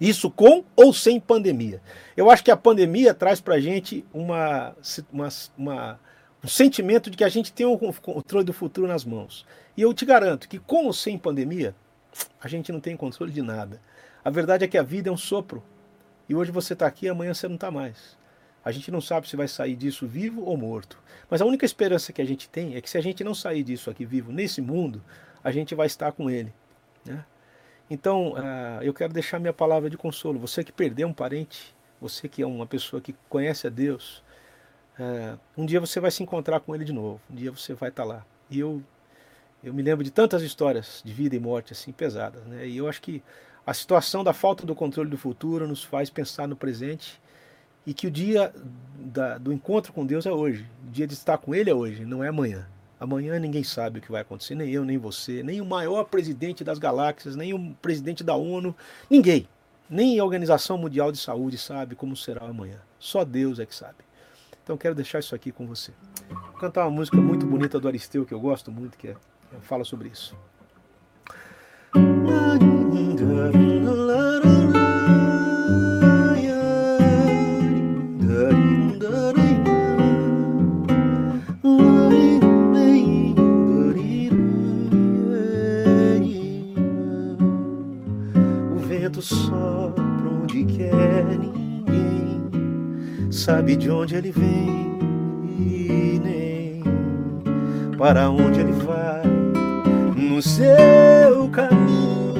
Isso 0.00 0.30
com 0.30 0.62
ou 0.76 0.94
sem 0.94 1.18
pandemia. 1.18 1.82
Eu 2.16 2.30
acho 2.30 2.44
que 2.44 2.52
a 2.52 2.56
pandemia 2.56 3.12
traz 3.12 3.40
para 3.40 3.56
a 3.56 3.60
gente 3.60 4.04
uma, 4.14 4.76
uma, 5.12 5.28
uma 5.58 6.00
um 6.42 6.48
sentimento 6.48 7.08
de 7.08 7.16
que 7.16 7.24
a 7.24 7.28
gente 7.28 7.52
tem 7.52 7.64
o 7.64 7.78
controle 7.78 8.44
do 8.44 8.52
futuro 8.52 8.88
nas 8.88 9.04
mãos. 9.04 9.46
E 9.76 9.82
eu 9.82 9.94
te 9.94 10.04
garanto 10.04 10.48
que 10.48 10.58
com 10.58 10.86
ou 10.86 10.92
sem 10.92 11.16
pandemia, 11.16 11.74
a 12.40 12.48
gente 12.48 12.72
não 12.72 12.80
tem 12.80 12.96
controle 12.96 13.32
de 13.32 13.42
nada. 13.42 13.80
A 14.24 14.30
verdade 14.30 14.64
é 14.64 14.68
que 14.68 14.76
a 14.76 14.82
vida 14.82 15.08
é 15.08 15.12
um 15.12 15.16
sopro. 15.16 15.62
E 16.28 16.34
hoje 16.34 16.50
você 16.50 16.72
está 16.72 16.86
aqui, 16.86 17.08
amanhã 17.08 17.32
você 17.32 17.46
não 17.46 17.54
está 17.54 17.70
mais. 17.70 18.16
A 18.64 18.70
gente 18.70 18.90
não 18.90 19.00
sabe 19.00 19.28
se 19.28 19.36
vai 19.36 19.48
sair 19.48 19.74
disso 19.74 20.06
vivo 20.06 20.44
ou 20.44 20.56
morto. 20.56 20.98
Mas 21.28 21.40
a 21.40 21.44
única 21.44 21.64
esperança 21.64 22.12
que 22.12 22.22
a 22.22 22.24
gente 22.24 22.48
tem 22.48 22.76
é 22.76 22.80
que 22.80 22.90
se 22.90 22.98
a 22.98 23.00
gente 23.00 23.24
não 23.24 23.34
sair 23.34 23.62
disso 23.62 23.90
aqui 23.90 24.04
vivo 24.04 24.32
nesse 24.32 24.60
mundo, 24.60 25.02
a 25.42 25.50
gente 25.50 25.74
vai 25.74 25.86
estar 25.86 26.12
com 26.12 26.30
ele. 26.30 26.52
Né? 27.04 27.24
Então, 27.90 28.32
uh, 28.32 28.82
eu 28.82 28.94
quero 28.94 29.12
deixar 29.12 29.38
minha 29.38 29.52
palavra 29.52 29.90
de 29.90 29.96
consolo. 29.96 30.38
Você 30.38 30.62
que 30.62 30.72
perdeu 30.72 31.08
um 31.08 31.12
parente, 31.12 31.74
você 32.00 32.28
que 32.28 32.42
é 32.42 32.46
uma 32.46 32.66
pessoa 32.66 33.02
que 33.02 33.14
conhece 33.28 33.66
a 33.66 33.70
Deus, 33.70 34.22
é, 34.98 35.36
um 35.56 35.64
dia 35.64 35.80
você 35.80 36.00
vai 36.00 36.10
se 36.10 36.22
encontrar 36.22 36.60
com 36.60 36.74
ele 36.74 36.84
de 36.84 36.92
novo, 36.92 37.20
um 37.30 37.34
dia 37.34 37.50
você 37.50 37.74
vai 37.74 37.88
estar 37.88 38.04
lá. 38.04 38.24
E 38.50 38.58
eu, 38.58 38.82
eu 39.62 39.72
me 39.72 39.82
lembro 39.82 40.04
de 40.04 40.10
tantas 40.10 40.42
histórias 40.42 41.00
de 41.04 41.12
vida 41.12 41.34
e 41.34 41.40
morte 41.40 41.72
assim 41.72 41.92
pesadas, 41.92 42.44
né? 42.44 42.66
E 42.66 42.76
eu 42.76 42.88
acho 42.88 43.00
que 43.00 43.22
a 43.66 43.72
situação 43.72 44.22
da 44.24 44.32
falta 44.32 44.66
do 44.66 44.74
controle 44.74 45.08
do 45.08 45.16
futuro 45.16 45.66
nos 45.66 45.82
faz 45.82 46.10
pensar 46.10 46.46
no 46.48 46.56
presente 46.56 47.20
e 47.86 47.94
que 47.94 48.06
o 48.06 48.10
dia 48.10 48.52
da, 48.96 49.38
do 49.38 49.52
encontro 49.52 49.92
com 49.92 50.04
Deus 50.04 50.26
é 50.26 50.32
hoje, 50.32 50.66
o 50.86 50.90
dia 50.90 51.06
de 51.06 51.14
estar 51.14 51.38
com 51.38 51.54
Ele 51.54 51.70
é 51.70 51.74
hoje, 51.74 52.04
não 52.04 52.22
é 52.22 52.28
amanhã. 52.28 52.66
Amanhã 53.00 53.36
ninguém 53.38 53.64
sabe 53.64 53.98
o 53.98 54.02
que 54.02 54.12
vai 54.12 54.20
acontecer, 54.20 54.54
nem 54.54 54.70
eu, 54.70 54.84
nem 54.84 54.96
você, 54.96 55.42
nem 55.42 55.60
o 55.60 55.64
maior 55.64 56.04
presidente 56.04 56.62
das 56.62 56.78
galáxias, 56.78 57.34
nem 57.34 57.52
o 57.52 57.74
presidente 57.82 58.22
da 58.22 58.36
ONU, 58.36 58.74
ninguém. 59.10 59.48
Nem 59.90 60.18
a 60.18 60.24
Organização 60.24 60.78
Mundial 60.78 61.10
de 61.10 61.18
Saúde 61.18 61.58
sabe 61.58 61.96
como 61.96 62.16
será 62.16 62.46
amanhã. 62.46 62.78
Só 62.98 63.24
Deus 63.24 63.58
é 63.58 63.66
que 63.66 63.74
sabe. 63.74 63.96
Então 64.62 64.76
quero 64.76 64.94
deixar 64.94 65.18
isso 65.18 65.34
aqui 65.34 65.50
com 65.50 65.66
você. 65.66 65.92
Vou 66.30 66.52
cantar 66.60 66.84
uma 66.84 66.90
música 66.90 67.16
muito 67.16 67.44
bonita 67.44 67.80
do 67.80 67.88
Aristeu 67.88 68.24
que 68.24 68.32
eu 68.32 68.40
gosto 68.40 68.70
muito, 68.70 68.96
que 68.96 69.08
é, 69.08 69.16
fala 69.60 69.84
sobre 69.84 70.08
isso. 70.08 70.36
O 88.74 88.78
vento 88.78 89.20
sopra 89.20 90.02
onde 90.30 90.64
quer 90.64 91.51
sabe 93.32 93.76
de 93.76 93.90
onde 93.90 94.14
ele 94.14 94.30
vem 94.30 94.98
e 95.58 96.20
nem 96.22 96.82
para 97.96 98.28
onde 98.28 98.60
ele 98.60 98.72
vai 98.72 99.22
no 100.14 100.42
seu 100.42 101.48
caminho. 101.48 102.34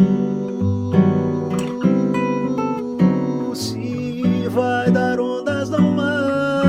Se 3.54 4.46
vai 4.50 4.90
dar 4.90 5.18
ondas 5.18 5.70
no 5.70 5.80
mar, 5.80 6.62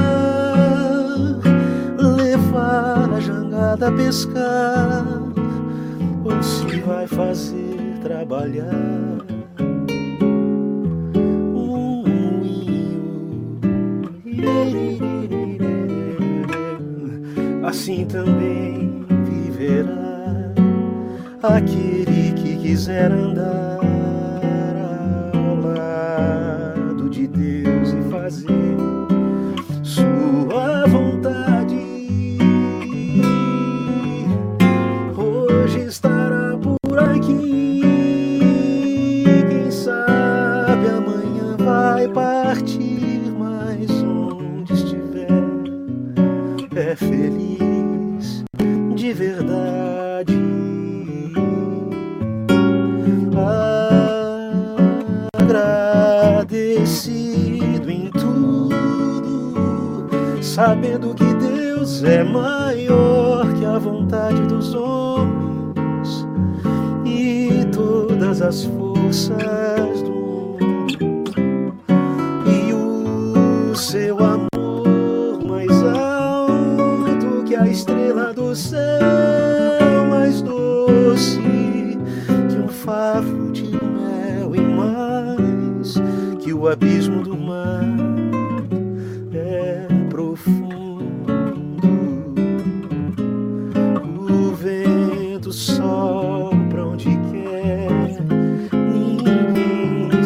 levar 1.98 3.14
a 3.14 3.20
jangada 3.20 3.90
a 3.90 3.92
pescar, 3.92 5.06
ou 6.24 6.42
se 6.42 6.80
vai 6.80 7.06
fazer 7.08 8.00
trabalhar 8.02 9.33
assim 17.74 18.06
também 18.06 19.04
viverá. 19.26 20.54
Aquele 21.42 22.32
que 22.34 22.56
quiser 22.58 23.12
andar 23.12 23.73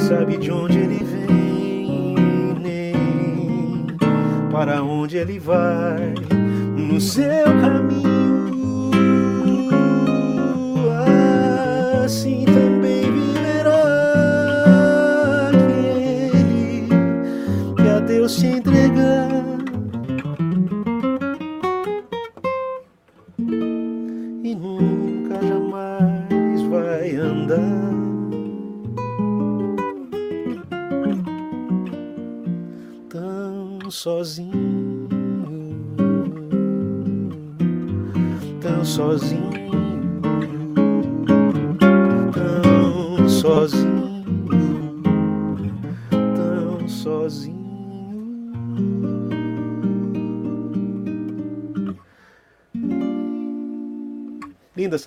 sabe 0.08 0.38
de 0.38 0.50
onde 0.50 0.78
ele 0.78 1.04
vem, 1.04 2.16
nem 2.62 3.88
para 4.50 4.82
onde 4.82 5.18
ele 5.18 5.38
vai 5.38 6.14
no 6.78 7.02
seu 7.02 7.44
caminho. 7.44 8.17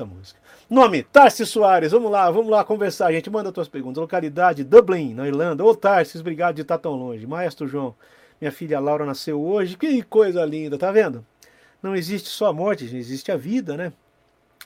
Essa 0.00 0.04
música. 0.04 0.40
Nome, 0.69 1.02
Tarsis 1.02 1.49
Soares. 1.49 1.92
Vamos 1.92 2.11
lá, 2.11 2.30
vamos 2.30 2.50
lá 2.50 2.64
conversar. 2.64 3.12
gente 3.12 3.28
manda 3.28 3.52
tuas 3.52 3.69
perguntas. 3.69 4.00
Localidade, 4.00 4.64
Dublin, 4.64 5.14
na 5.14 5.28
Irlanda. 5.28 5.64
Ô, 5.64 5.75
Tarsis, 5.75 6.21
obrigado 6.21 6.57
de 6.57 6.62
estar 6.62 6.78
tão 6.78 6.92
longe. 6.92 7.26
Maestro 7.26 7.69
João, 7.69 7.95
minha 8.40 8.50
filha 8.50 8.80
Laura 8.80 9.04
nasceu 9.04 9.40
hoje. 9.40 9.76
Que 9.76 10.02
coisa 10.02 10.45
linda, 10.45 10.78
tá 10.78 10.90
vendo? 10.90 11.25
não 11.83 11.97
existe 11.97 12.28
só 12.28 12.49
a 12.49 12.52
morte, 12.52 12.85
existe 12.85 13.33
a 13.33 13.37
vida, 13.37 13.76
né? 13.76 13.92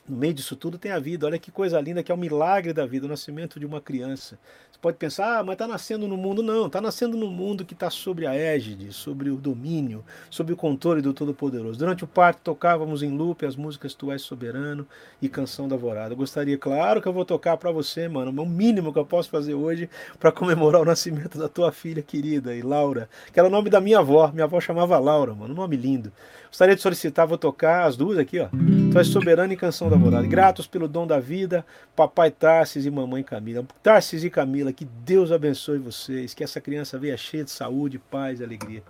No 0.07 0.17
meio 0.17 0.35
disso 0.35 0.55
tudo 0.55 0.77
tem 0.77 0.91
a 0.91 0.99
vida. 0.99 1.25
Olha 1.25 1.39
que 1.39 1.49
coisa 1.49 1.81
linda 1.81 2.03
que 2.03 2.11
é 2.11 2.15
o 2.15 2.17
milagre 2.17 2.71
da 2.73 2.85
vida, 2.85 3.07
o 3.07 3.09
nascimento 3.09 3.59
de 3.59 3.65
uma 3.65 3.81
criança. 3.81 4.37
Você 4.71 4.77
pode 4.79 4.97
pensar, 4.97 5.39
ah, 5.39 5.43
mas 5.43 5.53
está 5.53 5.67
nascendo 5.67 6.07
no 6.07 6.15
mundo. 6.15 6.43
Não, 6.43 6.67
está 6.67 6.79
nascendo 6.79 7.17
no 7.17 7.27
mundo 7.27 7.65
que 7.65 7.73
está 7.73 7.89
sobre 7.89 8.27
a 8.27 8.35
égide, 8.35 8.93
sobre 8.93 9.31
o 9.31 9.35
domínio, 9.35 10.05
sobre 10.29 10.53
o 10.53 10.55
controle 10.55 11.01
do 11.01 11.11
Todo-Poderoso. 11.11 11.79
Durante 11.79 12.03
o 12.03 12.07
parto 12.07 12.41
tocávamos 12.43 13.01
em 13.01 13.09
loop 13.09 13.43
as 13.45 13.55
músicas 13.55 13.95
Tu 13.95 14.11
És 14.11 14.21
Soberano 14.21 14.85
e 15.19 15.27
Canção 15.27 15.67
da 15.67 15.73
Alvorada. 15.73 16.13
Eu 16.13 16.17
gostaria, 16.17 16.57
claro 16.57 17.01
que 17.01 17.07
eu 17.07 17.13
vou 17.13 17.25
tocar 17.25 17.57
para 17.57 17.71
você, 17.71 18.07
mano, 18.07 18.29
o 18.29 18.45
mínimo 18.45 18.93
que 18.93 18.99
eu 18.99 19.05
posso 19.05 19.29
fazer 19.29 19.55
hoje 19.55 19.89
para 20.19 20.31
comemorar 20.31 20.81
o 20.81 20.85
nascimento 20.85 21.39
da 21.39 21.49
tua 21.49 21.71
filha 21.71 22.03
querida, 22.03 22.53
e 22.53 22.61
Laura, 22.61 23.09
que 23.33 23.39
era 23.39 23.47
o 23.47 23.51
nome 23.51 23.71
da 23.71 23.81
minha 23.81 23.99
avó. 23.99 24.29
Minha 24.31 24.43
avó 24.43 24.59
chamava 24.59 24.99
Laura, 24.99 25.33
mano, 25.33 25.53
um 25.53 25.57
nome 25.57 25.75
lindo. 25.77 26.11
Gostaria 26.55 26.73
de 26.73 26.81
solicitar, 26.81 27.27
vou 27.27 27.37
tocar 27.37 27.83
as 27.83 27.97
duas 27.97 28.17
aqui, 28.17 28.39
ó. 28.39 28.47
Tu 28.47 28.97
és 28.97 29.07
soberano 29.07 29.51
e 29.51 29.57
canção 29.57 29.89
da 29.89 29.97
alvorada. 29.97 30.25
Gratos 30.25 30.65
pelo 30.65 30.87
dom 30.87 31.05
da 31.05 31.19
vida, 31.19 31.65
papai 31.93 32.31
Tarsis 32.31 32.85
e 32.85 32.89
mamãe 32.89 33.23
Camila. 33.23 33.65
Tarsis 33.83 34.23
e 34.23 34.29
Camila, 34.29 34.71
que 34.71 34.85
Deus 34.85 35.33
abençoe 35.33 35.79
vocês, 35.79 36.33
que 36.33 36.45
essa 36.45 36.61
criança 36.61 36.97
venha 36.97 37.17
cheia 37.17 37.43
de 37.43 37.51
saúde, 37.51 37.99
paz 37.99 38.39
e 38.39 38.43
alegria. 38.45 38.81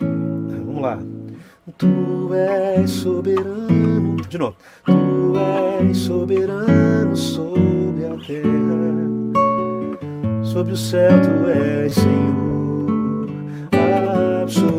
Vamos 0.00 0.80
lá. 0.80 0.98
Tu 1.76 2.32
és 2.32 2.90
soberano. 2.90 4.16
De 4.26 4.38
novo. 4.38 4.56
Tu 4.86 5.34
és 5.90 5.98
soberano 5.98 7.14
sobre 7.14 8.06
a 8.06 8.16
terra. 8.26 9.04
Sobre 10.42 10.72
o 10.72 10.76
céu 10.78 11.20
tu 11.20 11.50
és 11.50 11.92
Senhor 11.92 12.44
absoluto. 14.44 14.73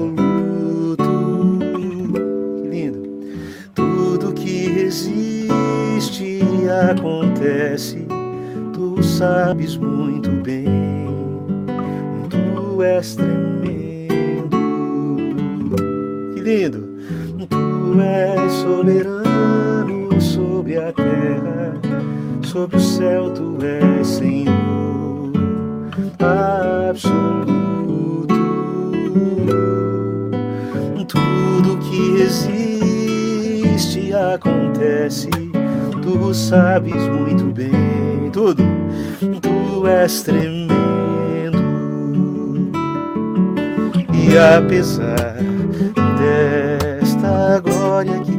Acontece, 6.91 8.05
tu 8.73 9.01
sabes 9.03 9.77
muito 9.77 10.29
bem, 10.43 10.65
tu 12.29 12.81
és 12.81 13.15
tremendo. 13.15 14.57
Que 16.33 16.41
lindo! 16.41 16.95
Tu 17.49 18.01
és 18.01 18.51
soberano 18.51 20.21
sobre 20.21 20.77
a 20.77 20.91
terra, 20.91 21.73
sobre 22.43 22.77
o 22.77 22.79
céu 22.79 23.31
tu 23.31 23.57
és 23.63 24.07
Senhor 24.07 24.65
absoluto. 26.89 27.55
Tudo 31.07 31.77
que 31.77 32.21
existe 32.21 34.13
acontece 34.13 35.29
tu 36.05 36.33
sabes 36.35 37.07
muito 37.07 37.45
bem 37.45 38.29
tudo, 38.31 38.63
tu 39.41 39.87
és 39.87 40.21
tremendo. 40.21 41.57
E 44.13 44.37
apesar 44.37 45.37
desta 46.19 47.59
glória 47.59 48.19
que 48.19 48.37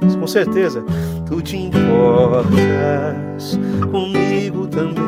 tens, 0.00 0.16
com 0.16 0.26
certeza, 0.26 0.84
tu 1.26 1.40
te 1.40 1.56
importas 1.56 2.46
comigo 3.90 4.66
também. 4.66 5.06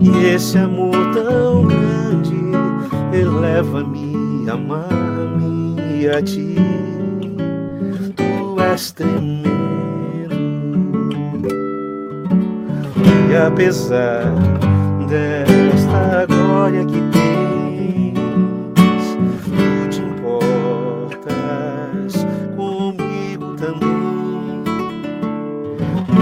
E 0.00 0.26
esse 0.26 0.56
amor 0.58 0.94
tão 1.12 1.66
grande 1.66 2.36
eleva-me, 3.12 4.48
amar-me 4.48 6.08
a 6.08 6.22
ti 6.22 6.89
és 8.60 8.90
tremendo. 8.92 9.50
E 13.30 13.36
apesar 13.36 14.24
desta 15.08 16.26
glória 16.26 16.84
que 16.84 17.00
tens, 17.12 18.14
tu 19.44 19.88
te 19.90 20.00
importas 20.02 21.04
comigo 22.56 23.54
também. 23.56 24.64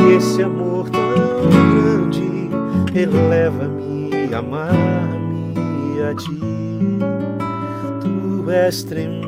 E 0.07 0.17
esse 0.17 0.43
amor 0.43 0.89
tão 0.91 1.49
grande 1.51 2.51
eleva-me, 2.95 4.35
amar-me 4.35 6.03
a 6.03 6.15
ti. 6.15 6.41
Tu 8.01 8.51
és 8.51 8.83
tremendo 8.83 9.28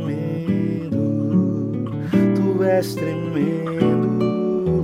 és 2.62 2.94
tremendo, 2.94 4.82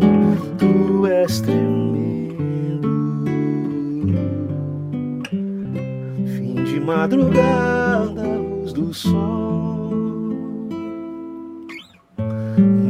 tu 0.59 1.07
és 1.07 1.41
tremendo. 1.41 2.89
Fim 6.37 6.65
de 6.65 6.81
madrugada, 6.81 8.23
luz 8.23 8.73
do 8.73 8.93
sol, 8.95 9.91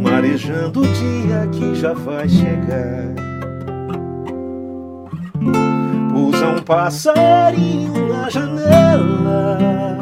marejando 0.03 0.81
o 0.81 0.87
dia 0.87 1.49
que 1.53 1.75
já 1.75 1.93
vai 1.93 2.29
chegar. 2.29 3.15
Pousa 6.13 6.49
um 6.49 6.63
passarinho 6.63 8.09
na 8.09 8.31
janela, 8.31 9.99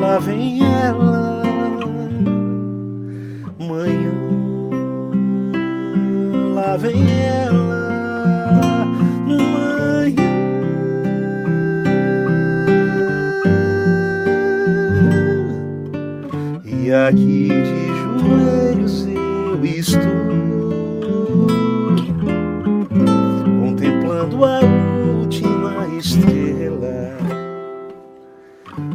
lá 0.00 0.18
vem 0.18 0.62
ela 0.62 1.17
vem 6.78 7.04
ela 7.10 8.84
no 9.26 9.36
manhã. 9.36 10.14
E 16.64 16.92
aqui 16.92 17.48
de 17.48 17.88
joelhos 17.98 19.06
eu 19.08 19.64
estou, 19.64 20.00
contemplando 23.60 24.44
a 24.44 24.60
última 25.18 25.88
estrela, 25.98 27.16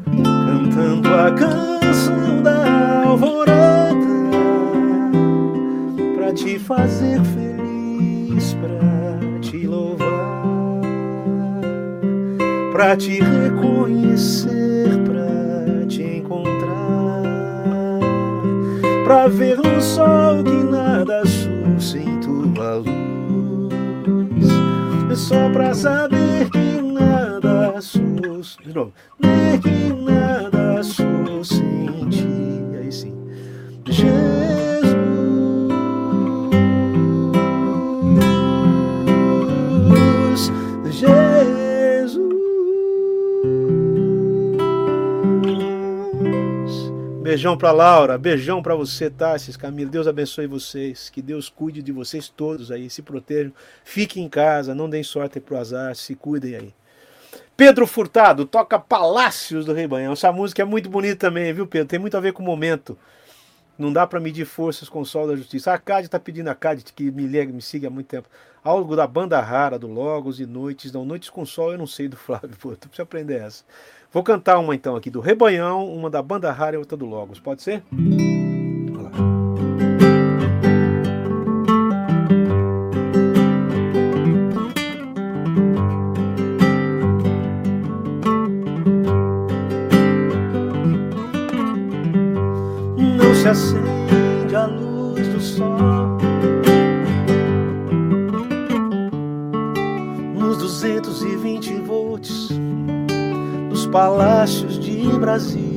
cantando 0.05 1.13
a 1.13 1.31
canção 1.31 2.41
da 2.41 3.03
alvorada 3.03 3.83
te 6.33 6.57
fazer 6.57 7.23
feliz. 7.23 7.52
Pra 12.73 12.97
te 12.97 13.19
reconhecer, 13.21 14.89
pra 15.05 15.85
te 15.87 16.01
encontrar, 16.01 17.21
pra 19.05 19.27
ver 19.27 19.57
no 19.57 19.79
sol 19.79 20.43
que 20.43 20.63
nada 20.71 21.23
sul 21.23 21.79
sem 21.79 22.19
tua 22.19 22.77
luz, 22.77 24.51
é 25.11 25.15
só 25.15 25.51
pra 25.51 25.75
saber 25.75 26.49
que 26.49 26.81
nada 26.81 27.79
sou, 27.79 28.01
de 28.63 28.73
novo, 28.73 28.91
que 29.61 29.93
nada 30.11 30.81
sou 30.81 31.43
sem 31.43 32.09
ti, 32.09 32.25
aí 32.75 32.91
sim, 32.91 33.13
Jesus. 33.85 34.62
Beijão 47.43 47.57
para 47.57 47.73
Laura, 47.73 48.17
beijão 48.17 48.63
para 48.63 48.73
você, 48.73 49.09
Tassis, 49.09 49.57
Camila. 49.57 49.91
Deus 49.91 50.07
abençoe 50.07 50.47
vocês. 50.47 51.09
Que 51.09 51.21
Deus 51.21 51.49
cuide 51.49 51.83
de 51.83 51.91
vocês 51.91 52.29
todos 52.29 52.71
aí, 52.71 52.89
se 52.89 53.01
protejam. 53.01 53.51
Fiquem 53.83 54.23
em 54.23 54.29
casa, 54.29 54.73
não 54.73 54.89
deem 54.89 55.03
sorte 55.03 55.41
pro 55.41 55.57
azar, 55.57 55.93
se 55.93 56.15
cuidem 56.15 56.55
aí. 56.55 56.73
Pedro 57.57 57.85
Furtado 57.85 58.45
toca 58.45 58.79
Palácios 58.79 59.65
do 59.65 59.73
Rebanhão. 59.73 60.13
Essa 60.13 60.31
música 60.31 60.61
é 60.61 60.65
muito 60.65 60.89
bonita 60.89 61.27
também, 61.27 61.51
viu, 61.51 61.67
Pedro? 61.67 61.89
Tem 61.89 61.99
muito 61.99 62.15
a 62.15 62.21
ver 62.21 62.31
com 62.31 62.41
o 62.41 62.45
momento. 62.45 62.97
Não 63.77 63.91
dá 63.91 64.07
para 64.07 64.21
medir 64.21 64.45
forças 64.45 64.87
com 64.87 65.01
o 65.01 65.05
sol 65.05 65.27
da 65.27 65.35
justiça. 65.35 65.73
A 65.73 65.77
Cade 65.77 66.05
está 66.05 66.17
pedindo 66.17 66.47
a 66.47 66.55
Cade 66.55 66.85
que 66.95 67.11
me 67.11 67.27
liga, 67.27 67.51
me 67.51 67.61
siga 67.61 67.89
há 67.89 67.91
muito 67.91 68.07
tempo. 68.07 68.29
Algo 68.63 68.95
da 68.95 69.05
banda 69.05 69.41
rara, 69.41 69.77
do 69.77 69.87
Logos 69.87 70.39
e 70.39 70.45
Noites. 70.45 70.93
Não, 70.93 71.03
Noites 71.03 71.29
com 71.29 71.45
Sol 71.45 71.73
eu 71.73 71.77
não 71.77 71.87
sei 71.87 72.07
do 72.07 72.15
Flávio, 72.17 72.55
pô, 72.57 72.69
tu 72.71 72.87
precisa 72.87 73.03
aprender 73.03 73.41
essa. 73.41 73.65
Vou 74.13 74.21
cantar 74.21 74.59
uma 74.59 74.75
então 74.75 74.95
aqui 74.95 75.09
do 75.09 75.19
Rebanhão, 75.19 75.91
uma 75.91 76.07
da 76.07 76.21
banda 76.21 76.51
rara 76.51 76.75
e 76.75 76.79
outra 76.79 76.95
do 76.95 77.05
Logos. 77.05 77.39
Pode 77.39 77.63
ser? 77.63 77.81
Palácios 103.93 104.79
de 104.79 105.07
Brasília. 105.19 105.69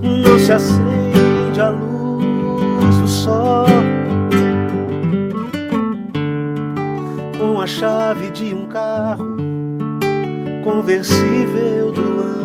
Não 0.00 0.38
se 0.38 0.50
acende 0.50 1.60
a 1.60 1.68
luz 1.68 2.96
do 2.96 3.06
sol 3.06 3.66
com 7.38 7.60
a 7.60 7.66
chave 7.66 8.30
de 8.30 8.54
um 8.54 8.64
carro 8.66 9.36
conversível 10.64 11.92
do 11.92 12.00
ano. 12.00 12.41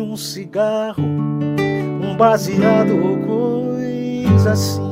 Um 0.00 0.16
cigarro, 0.16 1.02
um 1.02 2.16
baseado 2.16 2.92
ou 2.96 3.18
coisa 3.18 4.52
assim. 4.52 4.90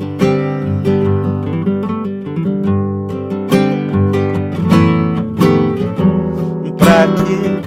Pra 6.77 7.07
que 7.25 7.58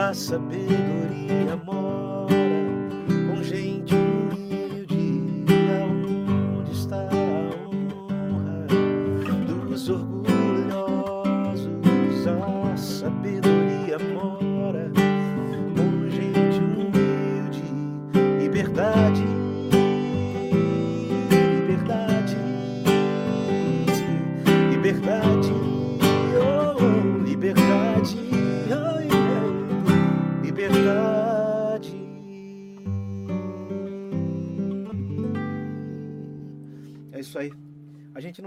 A 0.00 0.14
sabedoria 0.14 1.56
mora 1.62 1.89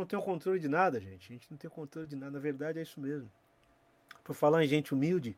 não 0.04 0.08
tem 0.08 0.20
o 0.20 0.22
controle 0.22 0.60
de 0.60 0.68
nada, 0.68 1.00
gente. 1.00 1.32
A 1.32 1.34
gente 1.34 1.48
não 1.50 1.58
tem 1.58 1.70
controle 1.70 2.08
de 2.08 2.16
nada. 2.16 2.32
Na 2.32 2.40
verdade, 2.40 2.80
é 2.80 2.82
isso 2.82 3.00
mesmo. 3.00 3.32
Por 4.24 4.36
falar 4.36 4.64
em 4.64 4.68
gente 4.68 4.94
humilde, 4.94 5.36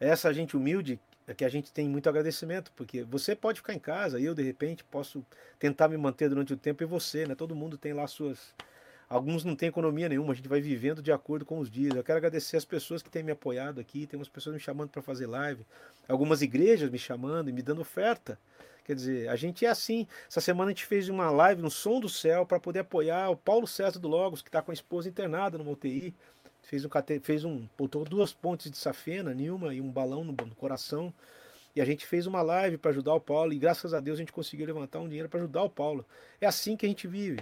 essa 0.00 0.32
gente 0.32 0.56
humilde 0.56 0.98
é 1.26 1.34
que 1.34 1.44
a 1.44 1.48
gente 1.48 1.72
tem 1.72 1.88
muito 1.88 2.08
agradecimento, 2.08 2.72
porque 2.74 3.02
você 3.02 3.36
pode 3.36 3.60
ficar 3.60 3.74
em 3.74 3.78
casa, 3.78 4.18
eu 4.18 4.34
de 4.34 4.42
repente 4.42 4.82
posso 4.82 5.24
tentar 5.58 5.88
me 5.88 5.96
manter 5.96 6.28
durante 6.28 6.54
o 6.54 6.56
tempo 6.56 6.82
e 6.82 6.86
você, 6.86 7.26
né? 7.26 7.34
Todo 7.34 7.54
mundo 7.54 7.76
tem 7.76 7.92
lá 7.92 8.06
suas 8.06 8.54
Alguns 9.08 9.42
não 9.42 9.56
têm 9.56 9.70
economia 9.70 10.06
nenhuma, 10.06 10.32
a 10.32 10.36
gente 10.36 10.50
vai 10.50 10.60
vivendo 10.60 11.00
de 11.00 11.10
acordo 11.10 11.46
com 11.46 11.58
os 11.58 11.70
dias. 11.70 11.94
Eu 11.94 12.04
quero 12.04 12.18
agradecer 12.18 12.58
as 12.58 12.64
pessoas 12.64 13.02
que 13.02 13.08
têm 13.08 13.22
me 13.22 13.32
apoiado 13.32 13.80
aqui, 13.80 14.06
tem 14.06 14.18
umas 14.18 14.28
pessoas 14.28 14.54
me 14.54 14.60
chamando 14.60 14.90
para 14.90 15.00
fazer 15.00 15.26
live, 15.26 15.64
algumas 16.06 16.42
igrejas 16.42 16.90
me 16.90 16.98
chamando 16.98 17.48
e 17.48 17.52
me 17.52 17.62
dando 17.62 17.80
oferta. 17.80 18.38
Quer 18.88 18.94
dizer, 18.94 19.28
a 19.28 19.36
gente 19.36 19.66
é 19.66 19.68
assim. 19.68 20.06
Essa 20.26 20.40
semana 20.40 20.70
a 20.70 20.72
gente 20.72 20.86
fez 20.86 21.10
uma 21.10 21.30
live 21.30 21.60
no 21.60 21.70
Som 21.70 22.00
do 22.00 22.08
Céu 22.08 22.46
para 22.46 22.58
poder 22.58 22.78
apoiar 22.78 23.28
o 23.28 23.36
Paulo 23.36 23.66
César 23.66 24.00
do 24.00 24.08
Logos, 24.08 24.40
que 24.40 24.48
está 24.48 24.62
com 24.62 24.70
a 24.70 24.74
esposa 24.74 25.10
internada 25.10 25.58
no 25.58 25.70
UTI. 25.70 26.14
Fez 26.62 26.86
um, 26.86 26.88
fez 27.22 27.44
um, 27.44 27.68
botou 27.76 28.02
duas 28.02 28.32
pontes 28.32 28.70
de 28.70 28.78
safena, 28.78 29.34
nenhuma 29.34 29.74
e 29.74 29.80
um 29.82 29.90
balão 29.90 30.24
no, 30.24 30.32
no 30.32 30.54
coração. 30.54 31.12
E 31.76 31.82
a 31.82 31.84
gente 31.84 32.06
fez 32.06 32.26
uma 32.26 32.40
live 32.40 32.78
para 32.78 32.90
ajudar 32.90 33.12
o 33.12 33.20
Paulo 33.20 33.52
e 33.52 33.58
graças 33.58 33.92
a 33.92 34.00
Deus 34.00 34.16
a 34.18 34.22
gente 34.22 34.32
conseguiu 34.32 34.64
levantar 34.64 35.00
um 35.00 35.06
dinheiro 35.06 35.28
para 35.28 35.40
ajudar 35.40 35.64
o 35.64 35.68
Paulo. 35.68 36.02
É 36.40 36.46
assim 36.46 36.74
que 36.74 36.86
a 36.86 36.88
gente 36.88 37.06
vive. 37.06 37.40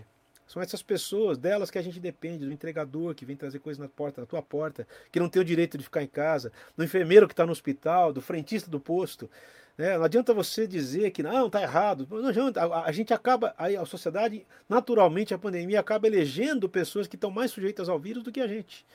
São 0.49 0.61
essas 0.61 0.83
pessoas, 0.83 1.39
delas 1.39 1.71
que 1.71 1.79
a 1.79 1.83
gente 1.83 2.01
depende, 2.01 2.45
do 2.45 2.53
entregador 2.53 3.15
que 3.15 3.25
vem 3.25 3.37
trazer 3.37 3.61
coisas 3.61 3.81
na 3.81 3.89
porta, 3.89 4.21
na 4.21 4.27
tua 4.27 4.43
porta, 4.43 4.85
que 5.13 5.21
não 5.21 5.29
tem 5.29 5.41
o 5.41 5.45
direito 5.45 5.79
de 5.79 5.85
ficar 5.85 6.03
em 6.03 6.09
casa, 6.09 6.51
do 6.77 6.83
enfermeiro 6.83 7.29
que 7.29 7.33
está 7.33 7.47
no 7.47 7.53
hospital, 7.53 8.13
do 8.13 8.21
frentista 8.21 8.69
do 8.69 8.81
posto. 8.81 9.31
Né? 9.77 9.97
Não 9.97 10.05
adianta 10.05 10.33
você 10.33 10.67
dizer 10.67 11.11
que 11.11 11.23
não, 11.23 11.47
está 11.47 11.63
errado. 11.63 12.07
Não 12.11 12.29
adianta. 12.29 12.63
A, 12.63 12.87
a, 12.87 12.93
gente 12.93 13.13
acaba, 13.13 13.55
a, 13.59 13.67
a 13.67 13.87
sociedade, 13.87 14.47
naturalmente, 14.69 15.35
a 15.35 15.39
pandemia 15.39 15.81
acaba 15.81 16.07
elegendo 16.07 16.69
pessoas 16.69 17.07
que 17.07 17.17
estão 17.17 17.31
mais 17.31 17.51
sujeitas 17.51 17.89
ao 17.89 17.99
vírus 17.99 18.23
do 18.23 18.33
que 18.33 18.41
a 18.41 18.47
gente. 18.47 18.87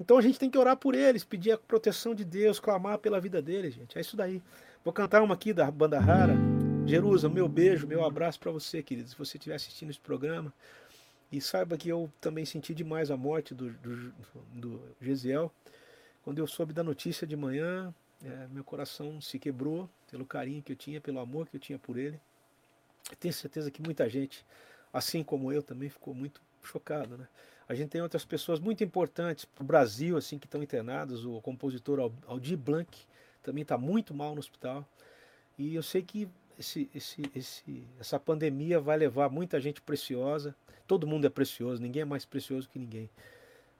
Então 0.00 0.18
a 0.18 0.22
gente 0.22 0.38
tem 0.38 0.50
que 0.50 0.58
orar 0.58 0.76
por 0.76 0.94
eles, 0.94 1.24
pedir 1.24 1.52
a 1.52 1.58
proteção 1.58 2.14
de 2.14 2.24
Deus, 2.24 2.58
clamar 2.58 2.98
pela 2.98 3.20
vida 3.20 3.40
deles, 3.40 3.74
gente. 3.74 3.96
É 3.96 4.00
isso 4.00 4.16
daí. 4.16 4.42
Vou 4.84 4.92
cantar 4.92 5.22
uma 5.22 5.34
aqui 5.34 5.52
da 5.52 5.70
banda 5.70 6.00
rara. 6.00 6.34
Jerusa, 6.86 7.28
meu 7.28 7.48
beijo, 7.48 7.86
meu 7.86 8.04
abraço 8.04 8.40
para 8.40 8.50
você, 8.50 8.82
querido. 8.82 9.08
Se 9.08 9.16
você 9.16 9.36
estiver 9.36 9.54
assistindo 9.54 9.90
esse 9.90 10.00
programa. 10.00 10.52
E 11.30 11.40
saiba 11.40 11.76
que 11.76 11.88
eu 11.88 12.10
também 12.20 12.44
senti 12.44 12.74
demais 12.74 13.10
a 13.10 13.16
morte 13.16 13.54
do, 13.54 13.70
do, 13.70 14.12
do 14.52 14.80
Gesiel. 15.00 15.50
Quando 16.22 16.38
eu 16.38 16.46
soube 16.46 16.72
da 16.72 16.82
notícia 16.82 17.26
de 17.26 17.36
manhã, 17.36 17.92
é, 18.24 18.48
meu 18.48 18.64
coração 18.64 19.20
se 19.20 19.38
quebrou 19.38 19.88
pelo 20.10 20.24
carinho 20.24 20.62
que 20.62 20.72
eu 20.72 20.76
tinha, 20.76 21.00
pelo 21.00 21.18
amor 21.18 21.46
que 21.48 21.56
eu 21.56 21.60
tinha 21.60 21.78
por 21.78 21.98
ele. 21.98 22.18
Eu 23.10 23.16
tenho 23.16 23.34
certeza 23.34 23.70
que 23.70 23.82
muita 23.82 24.08
gente, 24.08 24.44
assim 24.92 25.22
como 25.22 25.52
eu, 25.52 25.62
também 25.62 25.88
ficou 25.88 26.14
muito 26.14 26.40
chocado, 26.62 27.18
né? 27.18 27.28
A 27.68 27.74
gente 27.74 27.90
tem 27.90 28.02
outras 28.02 28.24
pessoas 28.24 28.60
muito 28.60 28.84
importantes 28.84 29.44
para 29.44 29.62
o 29.62 29.66
Brasil, 29.66 30.16
assim, 30.16 30.38
que 30.38 30.46
estão 30.46 30.62
internadas. 30.62 31.24
O 31.24 31.40
compositor 31.40 32.12
Aldir 32.26 32.58
Blanc 32.58 32.88
também 33.42 33.62
está 33.62 33.78
muito 33.78 34.12
mal 34.12 34.34
no 34.34 34.38
hospital. 34.38 34.86
E 35.58 35.74
eu 35.74 35.82
sei 35.82 36.02
que 36.02 36.28
esse, 36.58 36.90
esse, 36.94 37.22
esse, 37.34 37.84
essa 37.98 38.18
pandemia 38.18 38.78
vai 38.78 38.98
levar 38.98 39.30
muita 39.30 39.58
gente 39.60 39.80
preciosa. 39.80 40.54
Todo 40.86 41.06
mundo 41.06 41.26
é 41.26 41.30
precioso, 41.30 41.80
ninguém 41.80 42.02
é 42.02 42.04
mais 42.04 42.26
precioso 42.26 42.68
que 42.68 42.78
ninguém. 42.78 43.08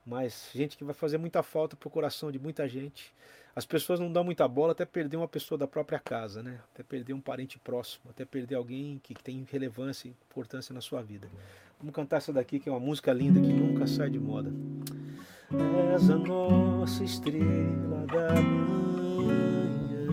Mas 0.06 0.50
gente 0.54 0.76
que 0.78 0.84
vai 0.84 0.94
fazer 0.94 1.18
muita 1.18 1.42
falta 1.42 1.76
para 1.76 1.86
o 1.86 1.90
coração 1.90 2.32
de 2.32 2.38
muita 2.38 2.66
gente. 2.66 3.12
As 3.56 3.64
pessoas 3.64 4.00
não 4.00 4.10
dão 4.10 4.24
muita 4.24 4.48
bola 4.48 4.72
até 4.72 4.84
perder 4.84 5.16
uma 5.16 5.28
pessoa 5.28 5.56
da 5.56 5.68
própria 5.68 6.00
casa, 6.00 6.42
né? 6.42 6.58
Até 6.72 6.82
perder 6.82 7.12
um 7.12 7.20
parente 7.20 7.56
próximo, 7.56 8.10
até 8.10 8.24
perder 8.24 8.56
alguém 8.56 9.00
que 9.00 9.14
tem 9.14 9.46
relevância 9.48 10.08
e 10.08 10.14
importância 10.28 10.74
na 10.74 10.80
sua 10.80 11.00
vida. 11.02 11.28
Vamos 11.78 11.94
cantar 11.94 12.16
essa 12.16 12.32
daqui 12.32 12.58
que 12.58 12.68
é 12.68 12.72
uma 12.72 12.80
música 12.80 13.12
linda 13.12 13.40
que 13.40 13.52
nunca 13.52 13.86
sai 13.86 14.10
de 14.10 14.18
moda. 14.18 14.52
És 15.92 16.10
a 16.10 16.16
nossa 16.16 17.04
estrela 17.04 18.04
da 18.06 18.40
manhã, 18.40 20.08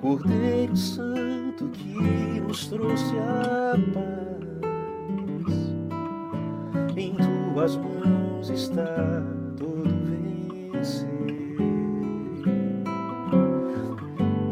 Cordeiro 0.00 0.76
Santo 0.76 1.68
que 1.68 2.40
nos 2.40 2.66
trouxe 2.66 3.14
a 3.18 3.74
paz. 3.94 4.38
Em 6.96 7.14
tuas 7.54 7.76
mãos 7.76 8.50
está 8.50 9.22
todo 9.56 9.97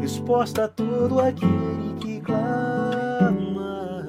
Resposta 0.01 0.65
a 0.65 0.67
todo 0.67 1.19
aquele 1.19 1.93
que 1.99 2.21
clama. 2.21 4.07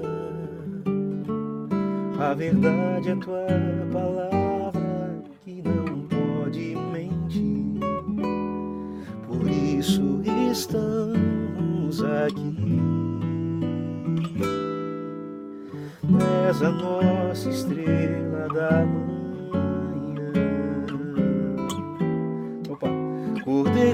A 2.21 2.35
verdade 2.35 3.11
é 3.11 3.17
tua 3.17 3.47
palavra 3.93 5.23
que 5.45 5.63
não 5.63 6.07
pode 6.09 6.77
mentir. 6.93 7.81
Por 9.27 9.49
isso 9.49 10.21
estamos 10.51 12.03
aqui. 12.03 12.59
És 16.49 16.63
a 16.63 16.71
nossa 16.71 17.51
estrela 17.51 18.49
da 18.49 18.85
manhã. 18.85 19.18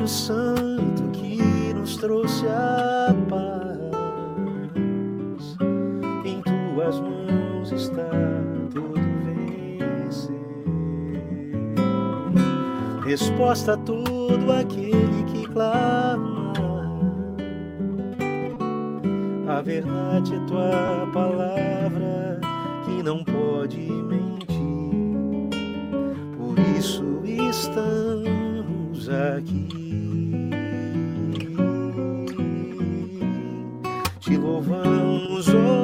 Cordeiro 0.05 0.09
Santo 0.09 1.03
que 1.13 1.39
nos 1.75 1.97
trouxe 1.97 2.47
a 2.47 3.15
paz. 3.29 3.57
Em 6.25 6.43
tuas 6.43 7.01
mãos 7.01 7.73
está 7.73 8.11
todo 8.73 8.93
vencer. 9.25 10.45
Resposta 13.05 13.73
a 13.75 13.77
todo 13.79 14.53
aquele 14.53 15.25
que 15.33 15.47
clama. 15.49 16.53
A 19.49 19.63
verdade 19.63 20.35
é 20.35 20.41
tua 20.47 21.09
palavra 21.13 22.41
que 22.85 23.03
não 23.03 23.25
pode 23.25 23.79
mentir. 23.79 24.49
Por 26.37 26.59
isso 26.79 27.23
estamos 27.25 29.09
aqui. 29.09 29.84
Te 34.65 35.84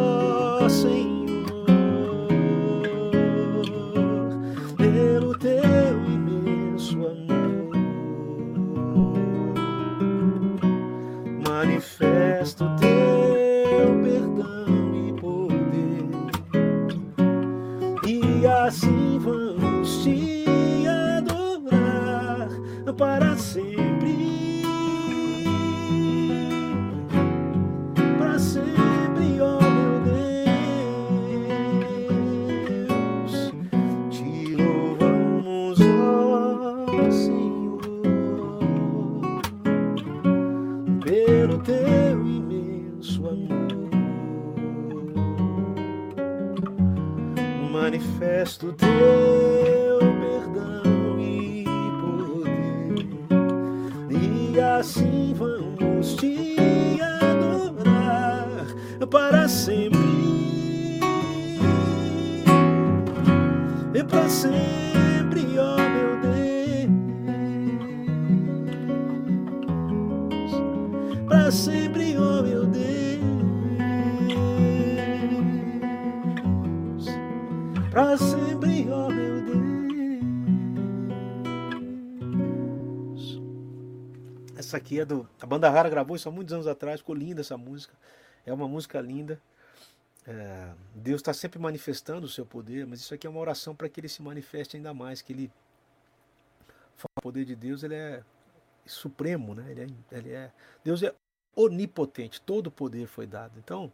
E 63.92 64.04
para 64.04 64.28
sempre, 64.28 65.58
ó 65.58 65.76
meu 65.76 66.20
Deus, 66.20 66.90
para 71.26 71.50
sempre, 71.50 72.16
ó 72.16 72.40
meu 72.40 72.66
Deus, 72.66 73.20
para 77.90 78.16
sempre, 78.16 78.88
ó 78.92 79.08
meu 79.08 79.42
Deus. 79.42 79.50
Essa 84.56 84.76
aqui 84.76 85.00
é 85.00 85.04
do. 85.04 85.28
A 85.42 85.46
banda 85.46 85.68
rara 85.68 85.88
gravou 85.88 86.14
isso 86.14 86.28
há 86.28 86.32
muitos 86.32 86.54
anos 86.54 86.68
atrás, 86.68 87.00
ficou 87.00 87.16
linda 87.16 87.40
essa 87.40 87.56
música. 87.58 87.94
É 88.46 88.52
uma 88.52 88.68
música 88.68 89.00
linda. 89.00 89.40
É, 90.26 90.72
Deus 90.94 91.20
está 91.20 91.32
sempre 91.32 91.58
manifestando 91.58 92.26
o 92.26 92.28
seu 92.28 92.46
poder, 92.46 92.86
mas 92.86 93.00
isso 93.00 93.14
aqui 93.14 93.26
é 93.26 93.30
uma 93.30 93.40
oração 93.40 93.74
para 93.74 93.88
que 93.88 94.00
ele 94.00 94.08
se 94.08 94.22
manifeste 94.22 94.76
ainda 94.76 94.92
mais, 94.94 95.22
que 95.22 95.32
ele 95.32 95.50
o 97.18 97.22
poder 97.22 97.44
de 97.44 97.56
Deus 97.56 97.82
ele 97.82 97.94
é 97.94 98.22
supremo, 98.86 99.54
né? 99.54 99.70
Ele 99.70 99.82
é, 99.82 100.18
ele 100.18 100.32
é 100.32 100.52
Deus 100.84 101.02
é 101.02 101.14
onipotente, 101.56 102.40
todo 102.42 102.68
o 102.68 102.70
poder 102.70 103.06
foi 103.06 103.26
dado. 103.26 103.58
Então 103.58 103.92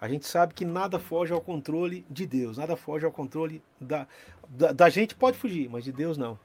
A 0.00 0.08
gente 0.08 0.26
sabe 0.26 0.54
que 0.54 0.64
nada 0.66 0.98
foge 1.00 1.32
ao 1.34 1.42
controle 1.42 2.06
de 2.10 2.26
Deus, 2.26 2.58
nada 2.58 2.76
foge 2.76 3.06
ao 3.06 3.12
controle 3.12 3.62
da, 3.80 4.08
da, 4.48 4.72
da 4.72 4.90
gente, 4.90 5.14
pode 5.16 5.38
fugir, 5.38 5.70
mas 5.70 5.84
de 5.84 5.92
Deus 5.92 6.18
não. 6.18 6.38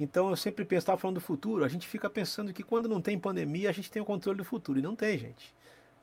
Então 0.00 0.30
eu 0.30 0.36
sempre 0.36 0.64
penso, 0.66 0.80
estava 0.80 0.98
falando 0.98 1.16
do 1.16 1.22
futuro, 1.22 1.64
a 1.64 1.68
gente 1.68 1.88
fica 1.88 2.10
pensando 2.10 2.52
que 2.54 2.64
quando 2.64 2.88
não 2.88 3.02
tem 3.02 3.18
pandemia 3.18 3.70
a 3.70 3.74
gente 3.74 3.90
tem 3.92 4.02
o 4.02 4.06
controle 4.06 4.38
do 4.38 4.44
futuro. 4.46 4.78
E 4.80 4.82
não 4.82 4.96
tem, 4.96 5.18
gente. 5.18 5.54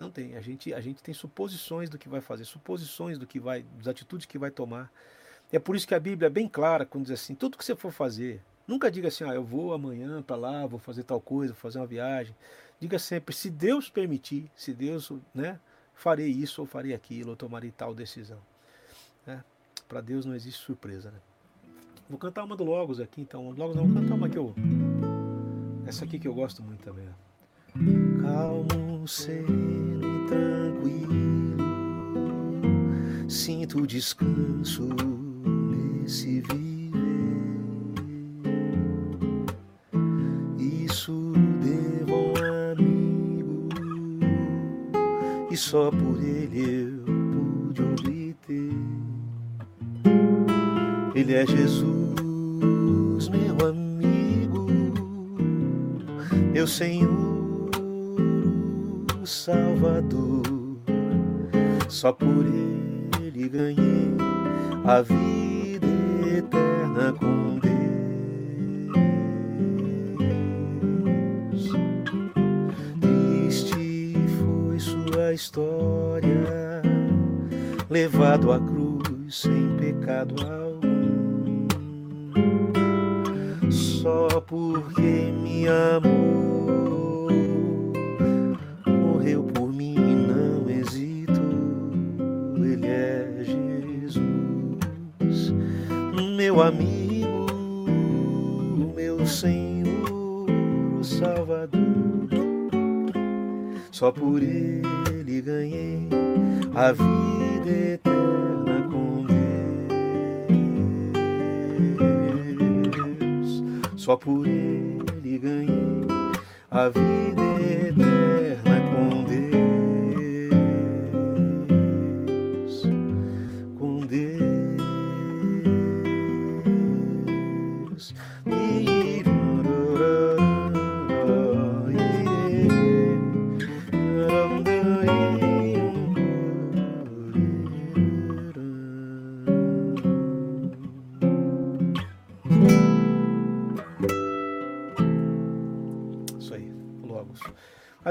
Não 0.04 0.12
tem. 0.12 0.36
A 0.36 0.42
gente, 0.42 0.74
a 0.74 0.82
gente 0.82 1.02
tem 1.02 1.14
suposições 1.14 1.90
do 1.90 1.98
que 1.98 2.10
vai 2.10 2.20
fazer, 2.20 2.44
suposições 2.44 3.18
do 3.18 3.26
que 3.26 3.40
vai, 3.40 3.64
das 3.78 3.88
atitudes 3.88 4.26
que 4.26 4.38
vai 4.38 4.52
tomar. 4.52 4.92
É 5.50 5.58
por 5.60 5.78
isso 5.78 5.88
que 5.88 5.96
a 5.96 6.00
Bíblia 6.00 6.28
é 6.28 6.30
bem 6.30 6.46
clara 6.46 6.86
quando 6.86 7.06
diz 7.06 7.14
assim: 7.14 7.34
tudo 7.34 7.58
que 7.58 7.64
você 7.64 7.74
for 7.74 7.92
fazer, 7.92 8.42
nunca 8.68 8.92
diga 8.92 9.08
assim, 9.08 9.24
ah, 9.24 9.34
eu 9.34 9.44
vou 9.44 9.74
amanhã 9.74 10.22
para 10.22 10.36
lá, 10.36 10.66
vou 10.66 10.78
fazer 10.78 11.04
tal 11.04 11.22
coisa, 11.22 11.54
vou 11.54 11.62
fazer 11.62 11.80
uma 11.80 11.88
viagem. 11.88 12.36
Diga 12.82 13.00
sempre, 13.00 13.34
se 13.34 13.50
Deus 13.50 13.90
permitir, 13.90 14.52
se 14.58 14.74
Deus, 14.74 15.10
né, 15.34 15.58
farei 15.94 16.28
isso 16.28 16.60
ou 16.60 16.68
farei 16.68 16.94
aquilo, 16.94 17.30
ou 17.30 17.36
tomarei 17.38 17.72
tal 17.72 17.96
decisão. 17.96 18.40
Né? 19.26 19.42
Para 19.88 20.02
Deus 20.02 20.26
não 20.26 20.36
existe 20.36 20.62
surpresa. 20.62 21.12
Né? 21.12 21.18
Vou 22.10 22.20
cantar 22.20 22.44
uma 22.44 22.58
do 22.58 22.66
Logos 22.66 23.00
aqui, 23.00 23.22
então. 23.22 23.52
Logos 23.52 23.74
não, 23.74 23.88
vou 23.88 24.02
cantar 24.02 24.16
uma 24.16 24.28
que 24.28 24.38
eu. 24.38 24.54
Essa 25.88 26.04
aqui 26.04 26.20
que 26.20 26.28
eu 26.28 26.34
gosto 26.34 26.62
muito 26.62 26.84
também. 26.84 27.08
Calmo, 28.24 29.06
sereno 29.06 30.02
e 30.02 30.28
tranquilo, 30.28 31.58
sinto 33.28 33.86
descanso 33.86 34.88
nesse 36.02 36.40
viver. 36.40 36.94
Isso 40.58 41.34
devo 41.62 42.16
um 42.16 42.34
amigo, 42.72 43.68
e 45.52 45.58
só 45.58 45.92
por 45.92 46.24
ele 46.24 46.62
eu 46.64 47.04
pude 47.74 47.82
obter. 47.82 48.72
Ele 51.14 51.34
é 51.34 51.46
Jesus, 51.46 53.28
meu 53.28 53.68
amigo, 53.68 54.66
meu 56.54 56.66
Senhor 56.66 57.23
Salvador. 59.26 60.44
Só 61.88 62.12
por 62.12 62.46
ele 63.22 63.50
ganhei 63.50 64.14
a 64.86 65.02
vida 65.02 65.88
eterna 66.38 67.14
com 67.14 67.60
Deus. 67.60 67.74
Triste 73.00 74.16
foi 74.40 74.80
sua 74.80 75.34
história, 75.34 76.82
levado 77.90 78.52
à 78.52 78.60
cruz 78.60 79.36
sem 79.36 79.76
pecado 79.78 80.36
algum. 80.46 81.68
Só 83.72 84.42
porque 84.42 85.32
me 85.42 85.68
amou 85.68 86.83
meu 96.54 96.62
amigo, 96.62 97.48
meu 98.96 99.26
Senhor, 99.26 100.48
Salvador. 101.02 102.30
Só 103.92 104.12
por 104.12 104.44
ele 104.44 105.42
ganhei 105.42 106.08
a 106.76 106.92
vida 106.92 107.72
eterna 107.96 108.88
com 108.92 109.26
Deus. 112.86 113.64
Só 113.96 114.16
por 114.16 114.46
ele 114.46 115.40
ganhei 115.40 116.08
a 116.70 116.88
vida 116.88 117.32
eterna 117.32 117.53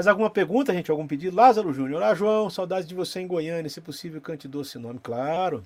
Mais 0.03 0.09
alguma 0.09 0.29
pergunta, 0.29 0.73
gente? 0.73 0.91
Algum 0.91 1.07
pedido? 1.07 1.33
Lázaro 1.33 1.71
Júnior. 1.71 2.01
Olá, 2.01 2.13
João. 2.13 2.49
Saudades 2.49 2.85
de 2.85 2.93
você 2.93 3.21
em 3.21 3.25
Goiânia. 3.25 3.69
Se 3.69 3.79
possível, 3.79 4.19
cante 4.19 4.49
doce 4.49 4.77
nome. 4.77 4.99
Claro. 5.01 5.63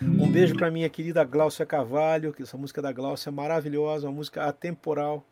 Um 0.00 0.32
beijo 0.32 0.56
para 0.56 0.70
minha 0.70 0.88
querida 0.88 1.22
Gláucia 1.22 1.66
Carvalho, 1.66 2.32
que 2.32 2.42
essa 2.42 2.56
música 2.56 2.80
da 2.80 2.90
Gláucia 2.90 3.28
é 3.28 3.30
maravilhosa, 3.30 4.06
uma 4.06 4.14
música 4.14 4.46
atemporal. 4.46 5.22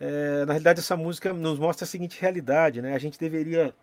É, 0.00 0.46
na 0.46 0.54
realidade, 0.54 0.80
essa 0.80 0.96
música 0.96 1.30
nos 1.34 1.58
mostra 1.58 1.84
a 1.84 1.86
seguinte 1.86 2.18
realidade, 2.18 2.80
né? 2.80 2.94
A 2.94 2.98
gente 2.98 3.20
deveria 3.20 3.74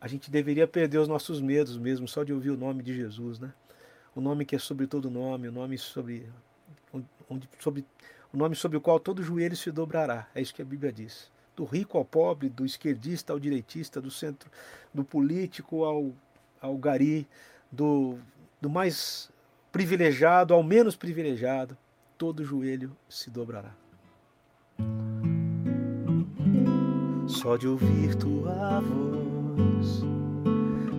a 0.00 0.08
gente 0.08 0.30
deveria 0.30 0.66
perder 0.66 0.96
os 0.96 1.08
nossos 1.08 1.42
medos 1.42 1.76
mesmo 1.76 2.08
só 2.08 2.24
de 2.24 2.32
ouvir 2.32 2.48
o 2.48 2.56
nome 2.56 2.82
de 2.82 2.96
Jesus, 2.96 3.38
né? 3.38 3.52
O 4.16 4.20
nome 4.22 4.46
que 4.46 4.56
é 4.56 4.58
sobre 4.58 4.86
todo 4.86 5.10
nome, 5.10 5.48
o 5.48 5.52
nome 5.52 5.76
sobre, 5.76 6.26
onde, 7.28 7.46
sobre 7.58 7.84
o 8.32 8.38
nome 8.38 8.56
sobre 8.56 8.78
o 8.78 8.80
qual 8.80 8.98
todo 8.98 9.22
joelho 9.22 9.54
se 9.54 9.70
dobrará. 9.70 10.26
É 10.34 10.40
isso 10.40 10.54
que 10.54 10.62
a 10.62 10.64
Bíblia 10.64 10.90
diz. 10.90 11.30
Do 11.58 11.64
rico 11.64 11.98
ao 11.98 12.04
pobre, 12.04 12.48
do 12.48 12.64
esquerdista 12.64 13.32
ao 13.32 13.40
direitista, 13.40 14.00
do 14.00 14.12
centro, 14.12 14.48
do 14.94 15.02
político 15.02 15.82
ao, 15.82 16.12
ao 16.60 16.76
gari, 16.76 17.26
do, 17.68 18.16
do 18.60 18.70
mais 18.70 19.28
privilegiado 19.72 20.54
ao 20.54 20.62
menos 20.62 20.94
privilegiado, 20.94 21.76
todo 22.16 22.44
joelho 22.44 22.96
se 23.08 23.28
dobrará. 23.28 23.74
Só 27.26 27.56
de 27.56 27.66
ouvir 27.66 28.14
tua 28.14 28.78
voz, 28.78 30.04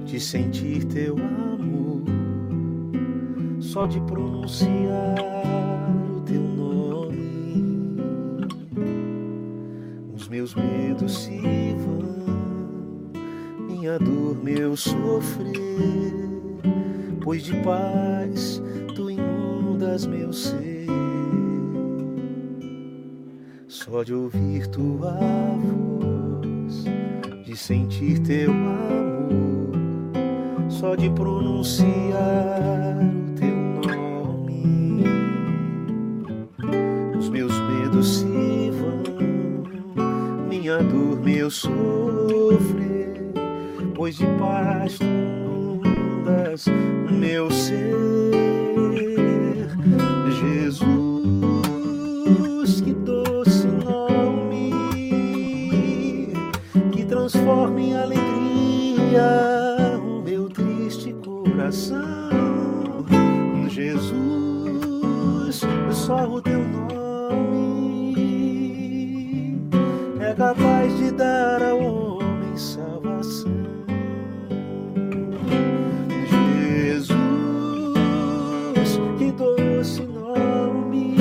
de 0.04 0.20
sentir 0.20 0.84
teu 0.84 1.16
amor, 1.18 2.04
só 3.62 3.88
de 3.88 4.02
pronunciar 4.02 5.16
o 6.18 6.20
teu 6.26 6.42
nome, 6.42 6.69
meus 10.30 10.54
medos 10.54 11.24
se 11.24 11.40
vão, 11.74 13.12
minha 13.68 13.98
dor, 13.98 14.38
meu 14.44 14.78
sofrer, 14.78 16.14
pois 17.22 17.44
de 17.44 17.56
paz 17.64 18.62
tu 18.96 19.10
inundas 19.10 20.06
meu 20.06 20.32
ser. 20.32 20.86
Só 23.68 24.04
de 24.04 24.14
ouvir 24.14 24.68
tua 24.68 25.18
voz, 25.58 26.84
de 27.44 27.58
sentir 27.58 28.20
teu 28.20 28.52
amor, 28.52 29.72
só 30.70 30.96
de 30.96 31.10
pronunciar 31.10 31.90
meu 41.32 41.52
sofrer, 41.52 43.14
pois 43.94 44.18
de 44.18 44.26
paz 44.40 44.98
tu 44.98 45.06
inundas 45.86 46.66
meu 47.12 47.52
ser, 47.52 47.94
Jesus, 50.42 50.82
que 52.82 52.94
doce 52.94 53.68
nome 53.68 54.74
que 56.92 57.06
transforma 57.06 57.80
em 57.80 57.96
alegria 57.96 59.22
o 60.02 60.24
meu 60.24 60.50
triste 60.50 61.14
coração. 61.24 62.00
Jesus, 63.68 65.62
só 65.92 66.28
o 66.28 66.42
teu 66.42 66.60
nome 66.60 67.69
capaz 70.40 70.98
de 70.98 71.12
dar 71.12 71.62
ao 71.62 71.80
homem 71.80 72.56
salvação. 72.56 73.52
Jesus, 76.72 77.20
que 79.18 79.32
doce 79.34 80.02
nome 80.04 81.18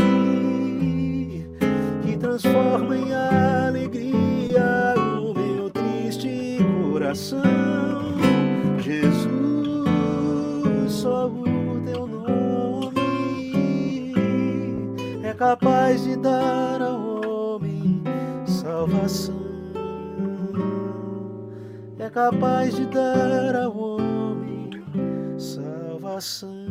que 2.04 2.16
transforma 2.16 2.96
em 2.96 3.12
alegria 3.12 4.94
o 4.96 5.34
meu 5.34 5.68
triste 5.68 6.58
coração. 6.92 7.40
Jesus, 8.78 9.32
só 10.92 11.26
o 11.26 11.80
teu 11.84 12.06
nome 12.06 12.94
é 15.24 15.34
capaz 15.34 16.04
de 16.04 16.16
dar 16.18 16.80
ao 16.80 17.07
salvação. 18.78 19.34
É 21.98 22.08
capaz 22.08 22.76
de 22.76 22.86
dar 22.86 23.56
ao 23.56 23.76
homem 23.76 24.70
salvação. 25.36 26.66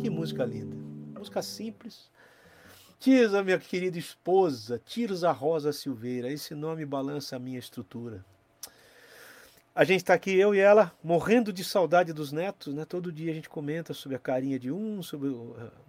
Que 0.00 0.10
música 0.10 0.44
linda. 0.44 0.76
Música 1.18 1.40
simples, 1.40 2.10
Tisa, 3.00 3.42
minha 3.42 3.58
querida 3.58 3.98
esposa, 3.98 4.80
Tirza 4.84 5.32
Rosa 5.32 5.72
Silveira, 5.72 6.30
esse 6.30 6.54
nome 6.54 6.84
balança 6.84 7.36
a 7.36 7.38
minha 7.38 7.58
estrutura. 7.58 8.24
A 9.78 9.84
gente 9.84 10.00
está 10.00 10.12
aqui, 10.12 10.34
eu 10.34 10.56
e 10.56 10.58
ela, 10.58 10.92
morrendo 11.04 11.52
de 11.52 11.62
saudade 11.62 12.12
dos 12.12 12.32
netos, 12.32 12.74
né? 12.74 12.84
Todo 12.84 13.12
dia 13.12 13.30
a 13.30 13.34
gente 13.36 13.48
comenta 13.48 13.94
sobre 13.94 14.16
a 14.16 14.18
carinha 14.18 14.58
de 14.58 14.72
um, 14.72 15.00
sobre 15.04 15.28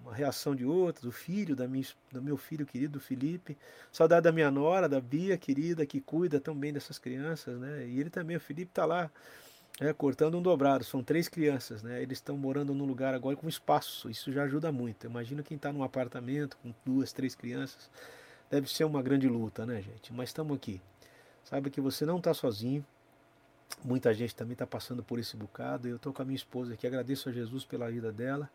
a 0.06 0.14
reação 0.14 0.56
de 0.56 0.64
outro, 0.64 1.08
do 1.08 1.12
filho, 1.12 1.56
da 1.56 1.68
minha, 1.68 1.84
do 2.12 2.22
meu 2.22 2.38
filho 2.38 2.68
querido 2.68 3.00
Felipe. 3.00 3.58
Saudade 3.92 4.26
da 4.26 4.32
minha 4.32 4.52
nora, 4.52 4.88
da 4.88 5.02
Bia, 5.02 5.40
querida, 5.40 5.88
que 5.88 6.00
cuida 6.00 6.40
tão 6.40 6.54
bem 6.56 6.72
dessas 6.72 7.00
crianças, 7.00 7.60
né? 7.60 7.88
E 7.88 8.00
ele 8.00 8.12
também, 8.12 8.38
o 8.38 8.40
Felipe, 8.40 8.70
está 8.70 8.86
lá 8.86 9.10
é, 9.80 9.92
cortando 9.92 10.38
um 10.38 10.42
dobrado. 10.44 10.84
São 10.84 11.04
três 11.04 11.28
crianças, 11.28 11.82
né? 11.82 12.00
Eles 12.00 12.20
estão 12.20 12.38
morando 12.38 12.76
num 12.76 12.86
lugar 12.86 13.16
agora 13.16 13.36
com 13.36 13.50
espaço. 13.50 14.08
Isso 14.08 14.32
já 14.32 14.44
ajuda 14.44 14.72
muito. 14.72 15.08
Imagina 15.08 15.42
quem 15.42 15.58
está 15.58 15.74
num 15.74 15.82
apartamento 15.82 16.60
com 16.62 16.72
duas, 16.86 17.12
três 17.12 17.34
crianças. 17.34 17.90
Deve 18.52 18.72
ser 18.72 18.84
uma 18.84 19.02
grande 19.02 19.28
luta, 19.28 19.66
né, 19.66 19.82
gente? 19.82 20.14
Mas 20.14 20.30
estamos 20.30 20.56
aqui. 20.56 20.80
Saiba 21.44 21.72
que 21.72 21.82
você 21.82 22.06
não 22.06 22.20
está 22.20 22.36
sozinho. 22.36 22.86
Muita 23.84 24.14
gente 24.14 24.36
também 24.36 24.54
está 24.54 24.68
passando 24.68 25.04
por 25.04 25.20
esse 25.20 25.38
bocado. 25.38 25.88
Eu 25.88 25.96
estou 25.96 26.12
com 26.12 26.22
a 26.22 26.26
minha 26.26 26.36
esposa 26.36 26.74
aqui. 26.74 26.86
Agradeço 26.86 27.30
a 27.30 27.32
Jesus 27.32 27.64
pela 27.64 27.90
vida 27.90 28.12
dela. 28.12 28.50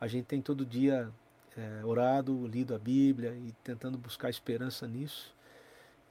A 0.00 0.06
gente 0.06 0.26
tem 0.26 0.40
todo 0.40 0.64
dia 0.64 1.10
é, 1.56 1.84
orado, 1.84 2.46
lido 2.46 2.74
a 2.74 2.78
Bíblia 2.78 3.34
e 3.34 3.52
tentando 3.64 3.98
buscar 3.98 4.30
esperança 4.30 4.86
nisso. 4.86 5.34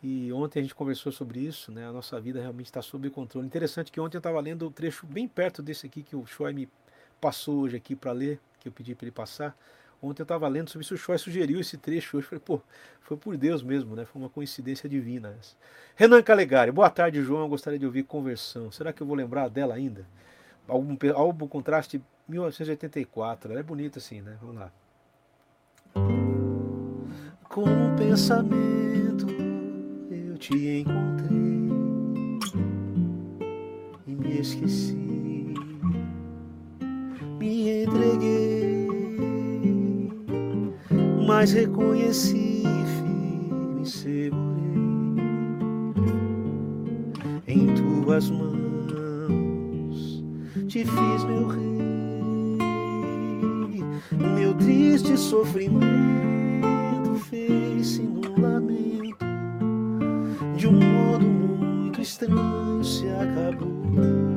E 0.02 0.32
ontem 0.32 0.60
a 0.60 0.62
gente 0.62 0.76
conversou 0.76 1.12
sobre 1.12 1.39
isso, 1.39 1.72
né? 1.72 1.88
A 1.88 1.91
nossa 1.91 2.20
vida 2.22 2.39
realmente 2.39 2.68
está 2.68 2.82
sob 2.82 3.10
controle. 3.10 3.45
Interessante 3.45 3.91
que 3.91 4.00
ontem 4.00 4.16
eu 4.18 4.20
estava 4.20 4.39
lendo 4.39 4.64
o 4.64 4.68
um 4.68 4.72
trecho 4.72 5.06
bem 5.06 5.28
perto 5.28 5.62
desse 5.62 5.86
aqui 5.88 6.04
que 6.04 6.16
o 6.16 6.26
Choi 6.26 6.54
me 6.54 6.70
passou 7.20 7.62
hoje 7.62 7.76
aqui 7.76 7.95
para 7.95 8.12
ler, 8.14 8.39
que 8.60 8.70
eu 8.70 8.72
pedi 8.72 8.95
para 8.95 9.06
ele 9.06 9.12
passar. 9.12 9.58
Ontem 10.02 10.22
eu 10.22 10.24
estava 10.24 10.47
lendo 10.47 10.70
sobre 10.70 10.86
isso, 10.86 10.93
o 10.93 10.97
Choi 10.97 11.18
sugeriu 11.18 11.60
esse 11.60 11.78
trecho 11.78 12.18
hoje. 12.18 12.28
Falei, 12.28 12.41
pô, 12.43 12.62
foi 13.02 13.18
por 13.18 13.36
Deus 13.36 13.62
mesmo, 13.62 13.95
né? 13.95 14.06
Foi 14.06 14.22
uma 14.22 14.30
coincidência 14.30 14.88
divina 14.88 15.36
essa. 15.39 15.56
Renan 15.95 16.22
Calegari, 16.22 16.72
boa 16.72 16.89
tarde, 16.89 17.22
João. 17.22 17.41
Eu 17.41 17.50
gostaria 17.50 17.78
de 17.78 17.86
ouvir 17.86 18.04
conversão. 18.04 18.72
Será 18.72 18.93
que 18.93 19.02
eu 19.02 19.08
vou 19.08 19.16
lembrar 19.16 19.50
dela 19.50 19.76
ainda? 19.76 20.06
Álbum, 20.68 20.97
álbum 21.14 21.47
Contraste 21.47 22.02
1984. 22.28 23.52
Ela 23.52 23.60
é 23.60 23.64
bonita 23.64 24.00
assim, 24.00 24.22
né? 24.22 24.38
Vamos 24.41 24.56
lá. 24.56 24.72
Com 27.43 27.64
o 27.64 27.95
pensamento 27.97 29.28
te 30.39 30.80
encontrei 30.80 31.38
e 34.08 34.16
me 34.16 34.39
esqueci, 34.39 34.93
me 37.38 37.84
entreguei, 37.84 37.99
mas 41.39 41.53
reconheci, 41.53 42.63
firme 42.99 43.85
segurei 43.85 44.43
em 47.47 47.73
tuas 47.75 48.29
mãos, 48.29 50.21
te 50.67 50.83
fiz 50.83 51.23
meu 51.23 51.47
rei, 51.47 52.57
meu 54.35 54.53
triste 54.55 55.15
sofrimento 55.15 55.79
fez-se 57.29 58.01
num 58.01 58.41
lamento 58.41 59.25
de 60.57 60.67
um 60.67 60.73
modo 60.73 61.25
muito 61.25 62.01
estranho 62.01 62.83
se 62.83 63.07
acabou. 63.07 64.28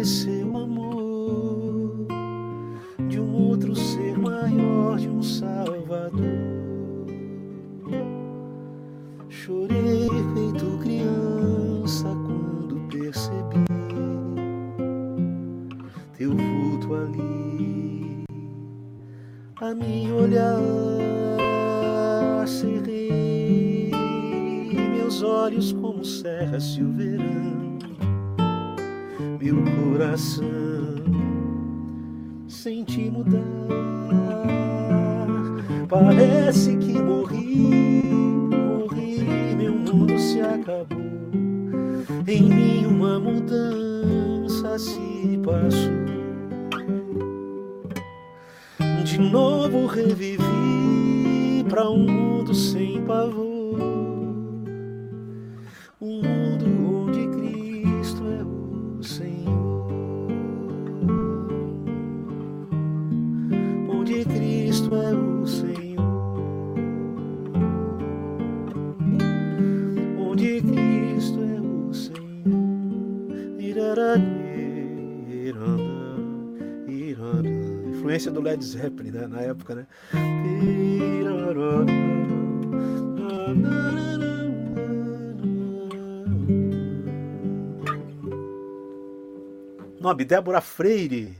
Reconheceu 0.00 0.50
o 0.50 0.56
amor 0.56 2.06
de 3.08 3.20
um 3.20 3.34
outro 3.48 3.76
ser 3.76 4.16
maior, 4.18 4.98
de 4.98 5.08
um 5.08 5.22
Salvador. 5.22 6.24
Chorei 9.28 10.08
feito 10.08 10.78
criança 10.82 12.04
quando 12.04 12.80
percebi 12.88 13.64
teu 16.16 16.30
vulto 16.30 16.94
ali 16.94 18.24
a 19.60 19.74
me 19.74 20.10
olhar, 20.12 20.58
cerrei 22.46 23.90
meus 24.94 25.22
olhos 25.22 25.72
como 25.72 26.02
serra-se 26.04 26.82
o 26.82 26.90
verão, 26.90 27.59
coração 29.90 30.46
senti 32.46 33.10
mudar. 33.10 33.40
Parece 35.88 36.76
que 36.76 36.92
morri, 36.92 38.02
morri, 38.50 39.54
meu 39.56 39.72
mundo 39.72 40.18
se 40.18 40.40
acabou. 40.40 40.98
Em 42.26 42.42
mim 42.42 42.86
uma 42.86 43.18
mudança 43.18 44.78
se 44.78 45.40
passou 45.44 46.00
de 49.04 49.18
novo 49.18 49.86
revivi 49.86 51.64
para 51.68 51.90
um 51.90 52.06
mundo 52.06 52.54
sem 52.54 53.02
pavor. 53.02 53.80
Um 56.00 56.22
mundo 56.22 56.39
influência 78.10 78.32
do 78.32 78.40
Led 78.40 78.64
Zeppelin 78.64 79.12
né, 79.12 79.26
na 79.28 79.40
época, 79.40 79.72
né? 79.72 79.86
Nome 90.00 90.24
Débora 90.24 90.60
Freire, 90.60 91.38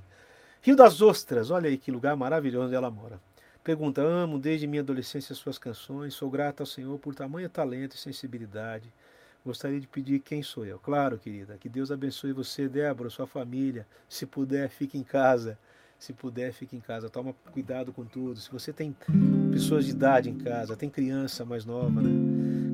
Rio 0.63 0.77
das 0.77 1.03
Ostras, 1.03 1.51
olha 1.51 1.69
aí 1.69 1.77
que 1.77 1.91
lugar 1.91 2.15
maravilhoso 2.15 2.67
onde 2.67 2.75
ela 2.77 2.91
mora. 2.91 3.19
Pergunta: 3.65 4.01
Amo 4.01 4.39
desde 4.39 4.67
minha 4.69 4.83
adolescência 4.83 5.35
suas 5.35 5.59
canções, 5.59 6.15
sou 6.15 6.31
grata 6.31 6.63
ao 6.63 6.67
Senhor 6.67 6.97
por 7.01 7.15
tamanho 7.17 7.49
talento 7.49 7.97
e 7.97 7.99
sensibilidade. 7.99 8.93
Gostaria 9.45 9.81
de 9.81 9.89
pedir 9.89 10.21
quem 10.21 10.43
sou 10.43 10.65
eu. 10.65 10.79
Claro, 10.79 11.19
querida, 11.19 11.57
que 11.59 11.69
Deus 11.69 11.91
abençoe 11.91 12.33
você, 12.33 12.69
Débora, 12.69 13.11
sua 13.11 13.27
família. 13.27 13.87
Se 14.09 14.25
puder, 14.25 14.69
fique 14.69 14.97
em 14.99 15.03
casa. 15.03 15.59
Se 16.01 16.15
puder, 16.15 16.51
fique 16.55 16.75
em 16.75 16.81
casa. 16.81 17.11
Toma 17.11 17.35
cuidado 17.53 17.93
com 17.93 18.07
tudo. 18.07 18.41
Se 18.41 18.51
você 18.51 18.73
tem 18.73 18.97
pessoas 19.53 19.85
de 19.85 19.91
idade 19.91 20.31
em 20.31 20.39
casa, 20.39 20.75
tem 20.75 20.89
criança 20.89 21.45
mais 21.45 21.67
nova, 21.67 22.01
né? 22.01 22.09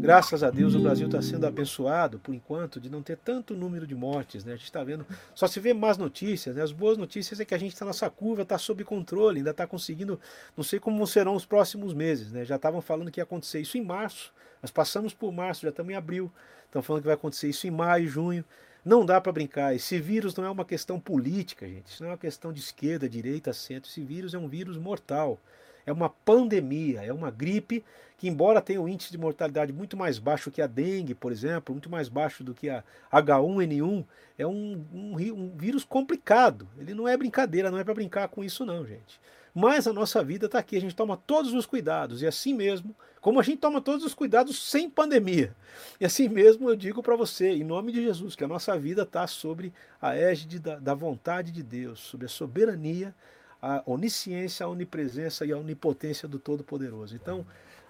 Graças 0.00 0.44
a 0.44 0.50
Deus 0.50 0.76
o 0.76 0.78
Brasil 0.78 1.06
está 1.06 1.20
sendo 1.20 1.44
abençoado, 1.44 2.20
por 2.20 2.32
enquanto, 2.32 2.80
de 2.80 2.88
não 2.88 3.02
ter 3.02 3.16
tanto 3.16 3.52
número 3.52 3.84
de 3.84 3.96
mortes, 3.96 4.44
né? 4.44 4.52
A 4.52 4.56
gente 4.56 4.66
está 4.66 4.84
vendo, 4.84 5.04
só 5.34 5.48
se 5.48 5.58
vê 5.58 5.74
más 5.74 5.98
notícias, 5.98 6.54
né? 6.54 6.62
As 6.62 6.70
boas 6.70 6.96
notícias 6.96 7.40
é 7.40 7.44
que 7.44 7.52
a 7.52 7.58
gente 7.58 7.72
está 7.72 7.84
nessa 7.84 8.08
curva, 8.08 8.42
está 8.42 8.56
sob 8.58 8.84
controle, 8.84 9.38
ainda 9.38 9.50
está 9.50 9.66
conseguindo, 9.66 10.20
não 10.56 10.62
sei 10.62 10.78
como 10.78 11.04
serão 11.04 11.34
os 11.34 11.44
próximos 11.44 11.92
meses, 11.92 12.30
né? 12.30 12.44
Já 12.44 12.54
estavam 12.54 12.80
falando 12.80 13.10
que 13.10 13.18
ia 13.18 13.24
acontecer 13.24 13.58
isso 13.58 13.76
em 13.76 13.84
março, 13.84 14.32
nós 14.62 14.70
passamos 14.70 15.12
por 15.12 15.32
março, 15.32 15.62
já 15.62 15.70
estamos 15.70 15.92
em 15.92 15.96
abril, 15.96 16.30
estão 16.66 16.80
falando 16.80 17.02
que 17.02 17.08
vai 17.08 17.14
acontecer 17.14 17.48
isso 17.48 17.66
em 17.66 17.72
maio, 17.72 18.06
junho. 18.06 18.44
Não 18.86 19.04
dá 19.04 19.20
para 19.20 19.32
brincar. 19.32 19.74
Esse 19.74 19.98
vírus 19.98 20.36
não 20.36 20.44
é 20.44 20.48
uma 20.48 20.64
questão 20.64 21.00
política, 21.00 21.66
gente. 21.66 21.88
Isso 21.88 22.04
não 22.04 22.10
é 22.10 22.12
uma 22.12 22.18
questão 22.18 22.52
de 22.52 22.60
esquerda, 22.60 23.08
direita, 23.08 23.52
centro. 23.52 23.90
Esse 23.90 24.00
vírus 24.00 24.32
é 24.32 24.38
um 24.38 24.46
vírus 24.46 24.78
mortal. 24.78 25.40
É 25.84 25.90
uma 25.90 26.08
pandemia, 26.08 27.02
é 27.02 27.12
uma 27.12 27.28
gripe 27.28 27.84
que, 28.16 28.28
embora 28.28 28.62
tenha 28.62 28.80
um 28.80 28.88
índice 28.88 29.10
de 29.10 29.18
mortalidade 29.18 29.72
muito 29.72 29.96
mais 29.96 30.20
baixo 30.20 30.52
que 30.52 30.62
a 30.62 30.68
dengue, 30.68 31.16
por 31.16 31.32
exemplo, 31.32 31.74
muito 31.74 31.90
mais 31.90 32.08
baixo 32.08 32.44
do 32.44 32.54
que 32.54 32.70
a 32.70 32.84
H1N1, 33.12 34.04
é 34.38 34.46
um, 34.46 34.84
um, 34.94 35.16
um 35.16 35.56
vírus 35.56 35.82
complicado. 35.84 36.68
Ele 36.78 36.94
não 36.94 37.08
é 37.08 37.16
brincadeira, 37.16 37.72
não 37.72 37.78
é 37.78 37.82
para 37.82 37.94
brincar 37.94 38.28
com 38.28 38.44
isso, 38.44 38.64
não, 38.64 38.86
gente. 38.86 39.20
Mas 39.58 39.86
a 39.86 39.92
nossa 39.94 40.22
vida 40.22 40.44
está 40.44 40.58
aqui, 40.58 40.76
a 40.76 40.80
gente 40.82 40.94
toma 40.94 41.16
todos 41.16 41.54
os 41.54 41.64
cuidados, 41.64 42.20
e 42.20 42.26
assim 42.26 42.52
mesmo, 42.52 42.94
como 43.22 43.40
a 43.40 43.42
gente 43.42 43.56
toma 43.56 43.80
todos 43.80 44.04
os 44.04 44.12
cuidados 44.12 44.70
sem 44.70 44.90
pandemia. 44.90 45.56
E 45.98 46.04
assim 46.04 46.28
mesmo 46.28 46.68
eu 46.68 46.76
digo 46.76 47.02
para 47.02 47.16
você, 47.16 47.52
em 47.54 47.64
nome 47.64 47.90
de 47.90 48.02
Jesus, 48.02 48.36
que 48.36 48.44
a 48.44 48.46
nossa 48.46 48.78
vida 48.78 49.04
está 49.04 49.26
sobre 49.26 49.72
a 49.98 50.14
égide 50.14 50.58
da, 50.58 50.78
da 50.78 50.92
vontade 50.92 51.50
de 51.50 51.62
Deus, 51.62 52.00
sobre 52.00 52.26
a 52.26 52.28
soberania, 52.28 53.14
a 53.62 53.82
onisciência, 53.86 54.66
a 54.66 54.68
onipresença 54.68 55.46
e 55.46 55.52
a 55.52 55.56
onipotência 55.56 56.28
do 56.28 56.38
Todo-Poderoso. 56.38 57.16
Então, 57.16 57.46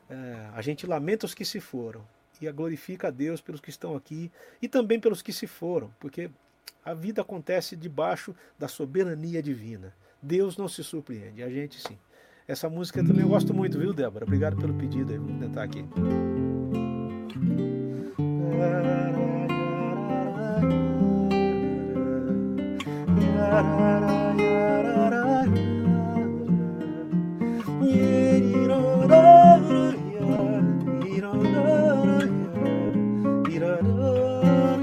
é, 0.08 0.48
a 0.54 0.62
gente 0.62 0.86
lamenta 0.86 1.26
os 1.26 1.34
que 1.34 1.44
se 1.44 1.58
foram 1.58 2.06
e 2.40 2.46
a 2.46 2.52
glorifica 2.52 3.08
a 3.08 3.10
Deus 3.10 3.40
pelos 3.40 3.60
que 3.60 3.70
estão 3.70 3.96
aqui 3.96 4.30
e 4.62 4.68
também 4.68 5.00
pelos 5.00 5.20
que 5.20 5.32
se 5.32 5.48
foram, 5.48 5.92
porque 5.98 6.30
a 6.84 6.94
vida 6.94 7.22
acontece 7.22 7.74
debaixo 7.74 8.36
da 8.56 8.68
soberania 8.68 9.42
divina. 9.42 9.92
Deus 10.26 10.56
não 10.56 10.66
se 10.66 10.82
surpreende, 10.82 11.40
a 11.40 11.48
gente 11.48 11.80
sim. 11.80 11.96
Essa 12.48 12.68
música 12.68 13.04
também 13.04 13.22
eu 13.22 13.28
gosto 13.28 13.54
muito, 13.54 13.78
viu, 13.78 13.92
Débora? 13.92 14.24
Obrigado 14.24 14.56
pelo 14.56 14.74
pedido 14.74 15.12
aí. 15.12 15.18
Vamos 15.18 15.38
tentar 15.38 15.62
aqui. 15.62 15.84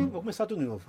Vou 0.09 0.21
começar 0.21 0.45
de 0.45 0.55
novo. 0.55 0.81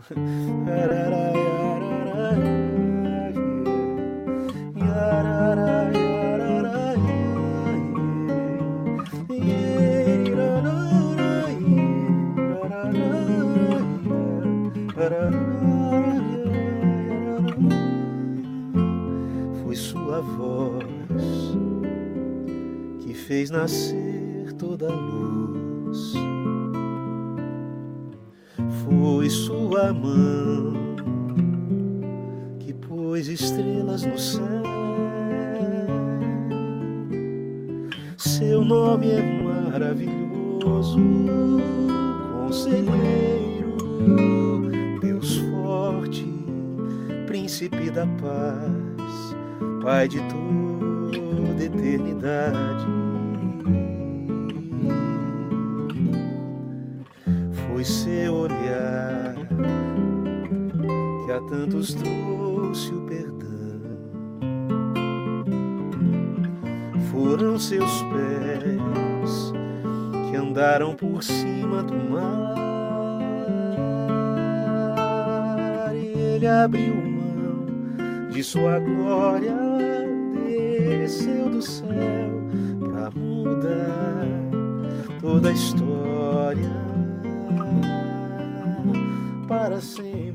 Foi 19.63 19.77
sua 19.77 20.21
voz 20.21 20.85
que 23.01 23.13
fez 23.13 23.51
nascer 23.51 24.53
toda 24.57 24.89
a 24.89 24.95
luz. 24.95 26.15
Foi 28.85 29.29
sua 29.29 29.93
mão 29.93 30.75
que 32.61 32.73
pôs 32.73 33.27
estrelas 33.27 34.05
no 34.05 34.17
céu. 34.17 34.63
Seu 38.25 38.65
nome 38.65 39.11
é 39.11 39.43
maravilhoso, 39.43 40.99
conselheiro 42.33 43.45
príncipe 47.27 47.91
da 47.91 48.07
paz, 48.07 49.37
Pai 49.83 50.09
de 50.09 50.19
toda 50.23 51.63
eternidade. 51.63 52.87
Foi 57.53 57.85
seu 57.85 58.35
olhar 58.35 59.35
que 61.25 61.33
a 61.33 61.41
tantos 61.43 61.95
trouxe 61.95 62.95
o 62.95 63.07
perdão. 63.07 63.54
Foram 67.15 67.59
seus 67.59 68.03
pés 68.03 69.53
que 70.29 70.37
andaram 70.37 70.95
por 70.95 71.23
cima 71.23 71.83
do 71.83 71.95
mar. 72.11 72.55
ele 75.95 76.47
abriu 76.47 76.95
de 78.31 78.43
sua 78.43 78.79
glória 78.81 79.55
desceu 81.05 81.49
do 81.51 81.63
céu 81.63 81.87
para 82.81 83.11
mudar 83.11 84.27
toda 85.21 85.51
a 85.51 85.53
história 85.53 86.71
para 89.47 89.81
sempre. 89.81 90.34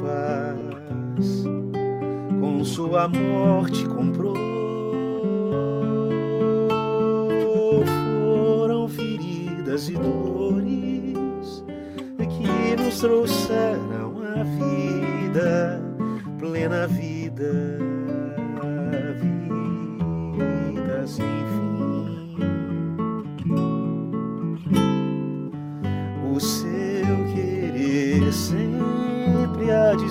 Paz 0.00 1.44
com 2.40 2.64
sua 2.64 3.08
morte 3.08 3.86
comprou. 3.86 4.36
Foram 7.86 8.88
feridas 8.88 9.88
e 9.88 9.94
dores 9.94 11.64
que 12.18 12.76
nos 12.82 12.98
trouxeram 13.00 14.14
a 14.22 14.42
vida, 14.42 15.82
plena 16.38 16.86
vida, 16.86 17.20
vida 17.52 17.89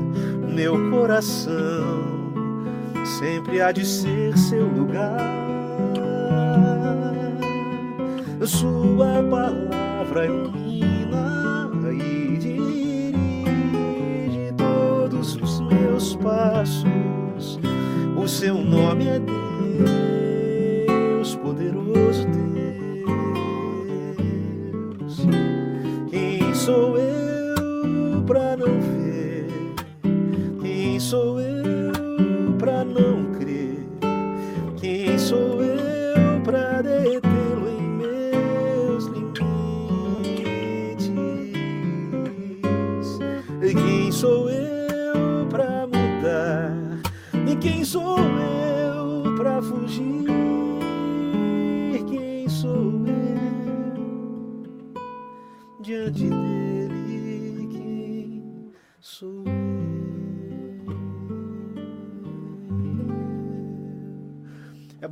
meu 0.53 0.89
coração 0.89 2.17
sempre 3.19 3.61
há 3.61 3.71
de 3.71 3.85
ser 3.85 4.37
seu 4.37 4.67
lugar. 4.67 5.17
Sua 8.45 9.23
palavra 9.29 10.25
ilumina 10.25 11.69
e 11.91 12.37
dirige 12.37 13.13
todos 14.57 15.35
os 15.35 15.61
meus 15.61 16.15
passos. 16.17 17.59
O 18.15 18.27
seu 18.27 18.55
nome 18.55 19.07
é 19.07 19.19
Deus, 21.17 21.35
poderoso 21.35 22.27
Deus. 22.27 22.56
Quem 26.67 26.96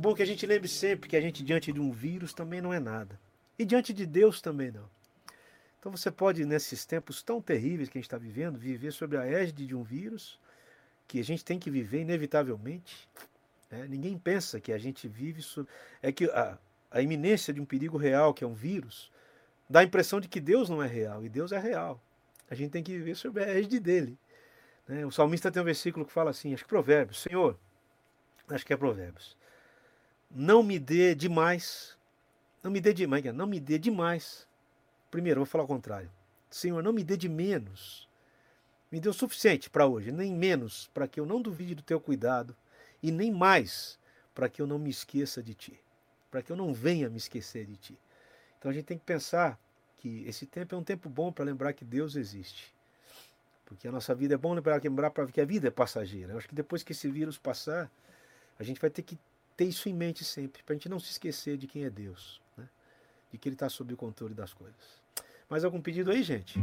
bom 0.06 0.14
que 0.14 0.22
a 0.22 0.26
gente 0.26 0.46
lembre 0.46 0.68
sempre 0.68 1.10
que 1.10 1.16
a 1.16 1.20
gente 1.20 1.42
diante 1.42 1.72
de 1.72 1.80
um 1.80 1.90
vírus 1.90 2.32
também 2.32 2.60
não 2.60 2.72
é 2.72 2.78
nada. 2.78 3.18
E 3.58 3.64
diante 3.64 3.92
de 3.92 4.06
Deus 4.06 4.40
também 4.40 4.70
não. 4.70 4.88
Então 5.80 5.90
você 5.90 6.12
pode, 6.12 6.44
nesses 6.44 6.84
tempos 6.84 7.24
tão 7.24 7.42
terríveis 7.42 7.88
que 7.88 7.98
a 7.98 8.00
gente 8.00 8.06
está 8.06 8.16
vivendo, 8.16 8.56
viver 8.56 8.92
sobre 8.92 9.18
a 9.18 9.26
égide 9.26 9.66
de 9.66 9.74
um 9.74 9.82
vírus 9.82 10.38
que 11.08 11.18
a 11.18 11.24
gente 11.24 11.44
tem 11.44 11.58
que 11.58 11.68
viver 11.70 12.02
inevitavelmente. 12.02 13.08
Né? 13.68 13.86
Ninguém 13.88 14.16
pensa 14.16 14.60
que 14.60 14.72
a 14.72 14.78
gente 14.78 15.08
vive 15.08 15.42
sobre. 15.42 15.72
É 16.00 16.12
que 16.12 16.26
a, 16.26 16.56
a 16.88 17.02
iminência 17.02 17.52
de 17.52 17.60
um 17.60 17.64
perigo 17.64 17.98
real, 17.98 18.32
que 18.32 18.44
é 18.44 18.46
um 18.46 18.54
vírus, 18.54 19.10
dá 19.68 19.80
a 19.80 19.84
impressão 19.84 20.20
de 20.20 20.28
que 20.28 20.38
Deus 20.38 20.68
não 20.68 20.80
é 20.80 20.86
real, 20.86 21.24
e 21.24 21.28
Deus 21.28 21.50
é 21.50 21.58
real. 21.58 22.00
A 22.48 22.54
gente 22.54 22.70
tem 22.70 22.82
que 22.82 22.92
viver 22.92 23.16
sobre 23.16 23.42
a 23.42 23.48
égide 23.48 23.80
dele. 23.80 24.16
Né? 24.86 25.04
O 25.04 25.10
salmista 25.10 25.50
tem 25.50 25.60
um 25.60 25.64
versículo 25.64 26.06
que 26.06 26.12
fala 26.12 26.30
assim, 26.30 26.54
acho 26.54 26.62
que 26.62 26.68
Provérbios, 26.68 27.22
Senhor, 27.22 27.58
acho 28.48 28.64
que 28.64 28.72
é 28.72 28.76
Provérbios, 28.76 29.36
não 30.38 30.62
me 30.62 30.78
dê 30.78 31.14
demais, 31.14 31.96
não 32.62 32.70
me 32.70 32.78
dê 32.78 32.92
demais, 32.92 33.24
não 33.32 33.46
me 33.46 33.58
dê 33.58 33.78
demais. 33.78 34.46
Primeiro, 35.10 35.40
vou 35.40 35.46
falar 35.46 35.64
o 35.64 35.66
contrário. 35.66 36.10
Senhor, 36.50 36.82
não 36.82 36.92
me 36.92 37.02
dê 37.02 37.16
de 37.16 37.26
menos. 37.26 38.06
Me 38.92 39.00
dê 39.00 39.08
o 39.08 39.14
suficiente 39.14 39.70
para 39.70 39.86
hoje, 39.86 40.12
nem 40.12 40.34
menos, 40.34 40.90
para 40.92 41.08
que 41.08 41.18
eu 41.18 41.24
não 41.24 41.40
duvide 41.40 41.74
do 41.74 41.82
teu 41.82 41.98
cuidado, 41.98 42.54
e 43.02 43.10
nem 43.10 43.32
mais, 43.32 43.98
para 44.34 44.46
que 44.46 44.60
eu 44.60 44.66
não 44.66 44.78
me 44.78 44.90
esqueça 44.90 45.42
de 45.42 45.54
ti, 45.54 45.80
para 46.30 46.42
que 46.42 46.52
eu 46.52 46.56
não 46.56 46.74
venha 46.74 47.08
me 47.08 47.16
esquecer 47.16 47.64
de 47.64 47.76
ti. 47.76 47.98
Então 48.58 48.70
a 48.70 48.74
gente 48.74 48.84
tem 48.84 48.98
que 48.98 49.04
pensar 49.04 49.58
que 49.96 50.22
esse 50.28 50.44
tempo 50.44 50.74
é 50.74 50.78
um 50.78 50.84
tempo 50.84 51.08
bom 51.08 51.32
para 51.32 51.46
lembrar 51.46 51.72
que 51.72 51.84
Deus 51.84 52.14
existe. 52.14 52.74
Porque 53.64 53.88
a 53.88 53.92
nossa 53.92 54.14
vida 54.14 54.34
é 54.34 54.36
bom 54.36 54.52
lembrar, 54.52 54.82
lembrar 54.82 55.10
que 55.32 55.40
a 55.40 55.46
vida 55.46 55.68
é 55.68 55.70
passageira. 55.70 56.34
Eu 56.34 56.38
acho 56.38 56.48
que 56.48 56.54
depois 56.54 56.82
que 56.82 56.92
esse 56.92 57.08
vírus 57.08 57.38
passar, 57.38 57.90
a 58.58 58.62
gente 58.62 58.78
vai 58.78 58.90
ter 58.90 59.02
que 59.02 59.18
ter 59.56 59.64
isso 59.64 59.88
em 59.88 59.94
mente 59.94 60.24
sempre, 60.24 60.62
para 60.62 60.74
a 60.74 60.76
gente 60.76 60.88
não 60.88 60.98
se 60.98 61.10
esquecer 61.10 61.56
de 61.56 61.66
quem 61.66 61.84
é 61.84 61.90
Deus, 61.90 62.40
né? 62.56 62.68
de 63.32 63.38
que 63.38 63.48
Ele 63.48 63.54
está 63.54 63.68
sob 63.68 63.94
o 63.94 63.96
controle 63.96 64.34
das 64.34 64.52
coisas. 64.52 64.76
Mais 65.48 65.64
algum 65.64 65.80
pedido 65.80 66.10
aí, 66.10 66.22
gente? 66.22 66.58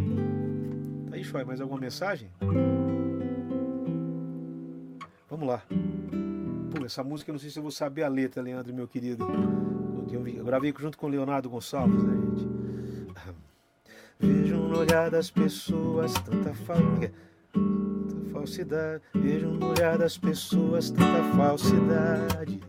Tá 1.10 1.16
aí, 1.16 1.24
Shoy, 1.24 1.44
mais 1.44 1.62
alguma 1.62 1.80
mensagem? 1.80 2.30
Vamos 5.30 5.48
lá. 5.48 5.64
Pô, 6.70 6.86
essa 6.86 7.04
música 7.04 7.32
eu 7.32 7.34
não 7.34 7.39
sei 7.39 7.50
se 7.50 7.58
eu 7.58 7.64
vou 7.64 7.72
saber 7.72 8.04
a 8.04 8.08
letra, 8.08 8.41
Leandro, 8.41 8.74
meu 8.74 8.88
querido. 8.88 9.26
Eu 10.12 10.46
gravei 10.46 10.74
junto 10.78 10.98
com 10.98 11.08
o 11.08 11.10
Leonardo 11.10 11.50
Gonçalves, 11.50 12.04
né, 12.04 12.14
gente? 12.14 12.48
Vejo 14.20 14.58
no 14.58 14.78
olhar 14.78 15.10
das 15.10 15.32
pessoas 15.32 16.14
tanta 16.14 16.54
falsidade. 18.32 19.02
Vejo 19.14 19.48
no 19.48 19.70
olhar 19.70 19.98
das 19.98 20.18
pessoas 20.18 20.91
tanta 20.91 21.24
falsidade, 21.36 22.60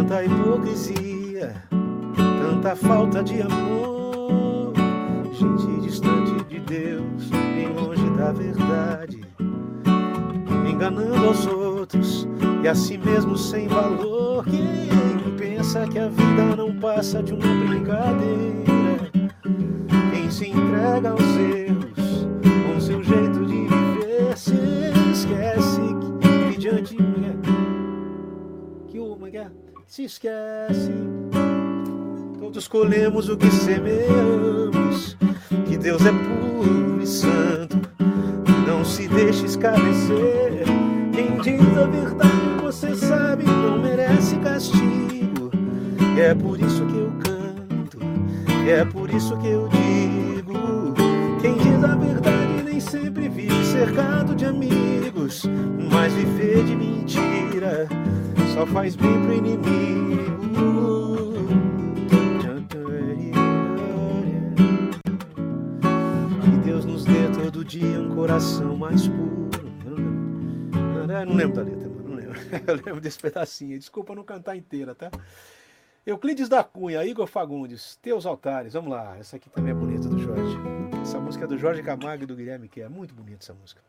tanta 0.00 0.24
hipocrisia, 0.24 1.54
tanta 2.40 2.74
falta 2.74 3.22
de 3.22 3.42
amor. 3.42 4.72
Gente 5.32 5.80
distante 5.82 6.42
de 6.44 6.58
Deus, 6.60 7.28
bem 7.28 7.68
longe 7.68 8.08
da 8.16 8.32
verdade, 8.32 9.20
enganando 10.68 11.26
aos 11.26 11.46
outros 11.46 12.26
e 12.62 12.68
a 12.68 12.74
si 12.74 12.96
mesmo 12.96 13.36
sem 13.36 13.68
valor. 13.68 14.44
Quem 14.44 15.36
pensa 15.36 15.86
que 15.86 15.98
a 15.98 16.08
vida 16.08 16.56
não 16.56 16.74
passa 16.76 17.22
de 17.22 17.34
uma 17.34 17.66
brincadeira, 17.66 19.10
quem 20.12 20.30
se 20.30 20.48
entrega 20.48 21.10
aos 21.10 21.36
erros 21.36 21.59
se 29.90 30.04
esquece. 30.04 30.92
Todos 32.38 32.68
colhemos 32.68 33.28
o 33.28 33.36
que 33.36 33.50
semeamos, 33.50 35.16
que 35.66 35.76
Deus 35.76 36.06
é 36.06 36.12
puro 36.12 37.02
e 37.02 37.06
santo. 37.06 37.76
Não 38.68 38.84
se 38.84 39.08
deixe 39.08 39.46
escarnecer. 39.46 40.62
Quem 41.12 41.40
diz 41.40 41.76
a 41.76 41.86
verdade, 41.86 42.62
você 42.62 42.94
sabe, 42.94 43.44
não 43.44 43.82
merece 43.82 44.36
castigo. 44.36 45.50
É 46.16 46.36
por 46.36 46.60
isso 46.60 46.86
que 46.86 46.96
eu 46.96 47.12
canto, 47.24 47.98
é 48.68 48.84
por 48.84 49.10
isso 49.10 49.36
que 49.38 49.48
eu 49.48 49.68
digo. 49.70 50.94
Quem 51.42 51.54
diz 51.54 51.82
a 51.82 51.96
verdade 51.96 52.62
nem 52.62 52.78
sempre 52.78 53.28
vive 53.28 53.64
cercado 53.64 54.36
de 54.36 54.44
amigos, 54.44 55.42
mas 55.90 56.12
viver 56.12 56.62
de 56.62 56.76
mentira 56.76 57.88
só 58.54 58.66
faz 58.66 58.96
bem 58.96 59.22
pro 59.22 59.32
inimigo. 59.34 60.10
Que 66.42 66.56
Deus 66.64 66.84
nos 66.84 67.04
dê 67.04 67.28
todo 67.42 67.64
dia 67.64 68.00
um 68.00 68.14
coração 68.14 68.76
mais 68.76 69.06
puro. 69.06 69.50
Não 71.26 71.34
lembro 71.34 71.56
da 71.56 71.62
letra, 71.62 71.88
mano, 71.88 72.08
não 72.08 72.16
lembro. 72.16 72.40
Eu 72.66 72.74
lembro 72.76 73.00
desse 73.00 73.18
pedacinho. 73.18 73.78
Desculpa 73.78 74.14
não 74.14 74.24
cantar 74.24 74.56
inteira, 74.56 74.94
tá? 74.94 75.10
Euclides 76.06 76.48
da 76.48 76.64
Cunha, 76.64 77.04
Igor 77.04 77.26
Fagundes, 77.26 77.96
Teus 77.96 78.24
Altares. 78.24 78.72
Vamos 78.72 78.90
lá, 78.90 79.16
essa 79.18 79.36
aqui 79.36 79.50
também 79.50 79.72
é 79.72 79.74
bonita 79.74 80.08
do 80.08 80.18
Jorge. 80.18 80.56
Essa 81.02 81.20
música 81.20 81.44
é 81.44 81.48
do 81.48 81.58
Jorge 81.58 81.82
Camargo 81.82 82.24
e 82.24 82.26
do 82.26 82.34
Guilherme, 82.34 82.68
que 82.68 82.80
é 82.80 82.88
muito 82.88 83.14
bonita 83.14 83.44
essa 83.44 83.54
música. 83.54 83.82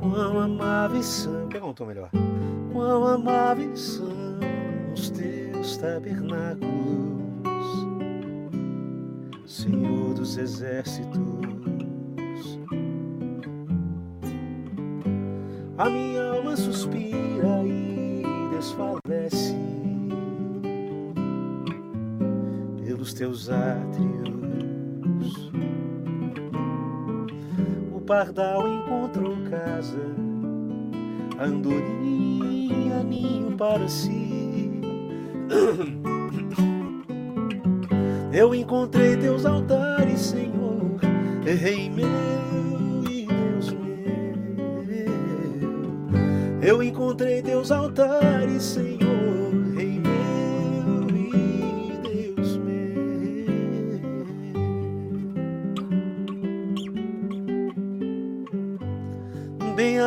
Quão 0.00 0.38
amáveis 0.40 1.04
são, 1.04 1.48
pega 1.48 1.66
um 1.66 1.74
tom 1.74 1.86
melhor. 1.86 2.10
Quão 2.76 3.06
amáveis 3.06 3.80
são 3.80 4.38
os 4.92 5.08
teus 5.08 5.78
tabernáculos, 5.78 7.86
Senhor 9.46 10.12
dos 10.12 10.36
exércitos. 10.36 11.16
A 15.78 15.88
minha 15.88 16.32
alma 16.32 16.54
suspira 16.54 17.64
e 17.64 18.22
desfalece 18.54 19.56
pelos 22.84 23.14
teus 23.14 23.48
átrios. 23.48 25.50
O 27.94 28.00
pardal 28.02 28.68
encontrou 28.68 29.34
casa, 29.48 30.25
andorinha 31.40 33.02
ninho 33.02 33.56
para 33.56 33.88
si. 33.88 34.80
Eu 38.32 38.54
encontrei 38.54 39.16
teus 39.16 39.46
altares, 39.46 40.20
Senhor, 40.20 41.00
Rei 41.42 41.88
meu 41.88 42.06
e 43.10 43.26
Deus 43.26 43.70
meu. 43.70 43.86
Eu 46.60 46.82
encontrei 46.82 47.40
teus 47.40 47.70
altares, 47.70 48.62
Senhor, 48.62 49.15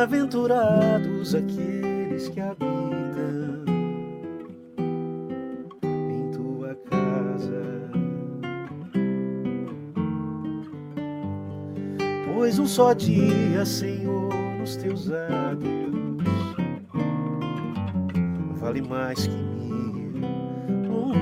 Bem-aventurados 0.00 1.34
aqueles 1.34 2.30
que 2.30 2.40
habitam 2.40 3.66
em 6.08 6.30
tua 6.30 6.74
casa, 6.88 7.90
pois 12.32 12.58
um 12.58 12.66
só 12.66 12.94
dia, 12.94 13.66
Senhor, 13.66 14.32
nos 14.58 14.74
teus 14.76 15.10
átrios 15.10 16.24
vale 18.58 18.80
mais 18.80 19.26
que 19.26 19.36
mil. 19.36 20.14
Oh, 20.90 21.12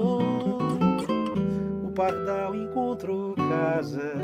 oh, 0.00 1.08
oh. 1.10 1.88
O 1.88 1.92
pardal 1.92 2.54
encontrou 2.54 3.34
casa, 3.34 4.14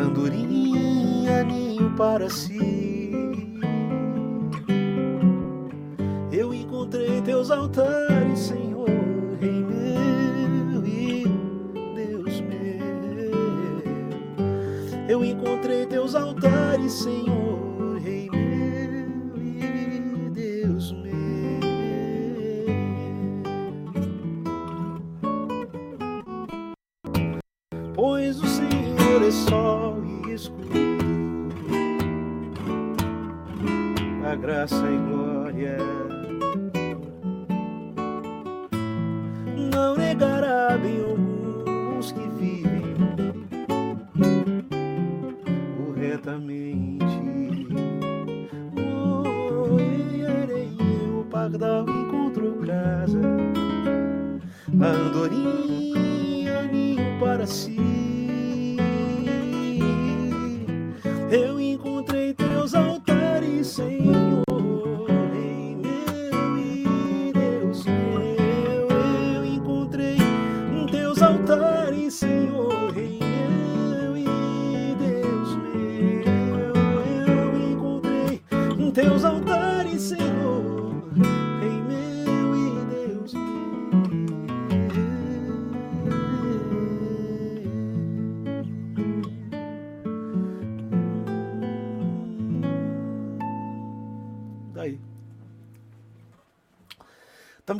andorinha 0.00 1.42
ninho 1.44 1.90
para 1.96 2.28
si. 2.28 3.12
Eu 6.32 6.52
encontrei 6.52 7.20
teus 7.22 7.50
altares, 7.50 8.05
andorinha 54.80 56.62
ninho 56.72 57.18
para 57.20 57.46
si. 57.46 58.15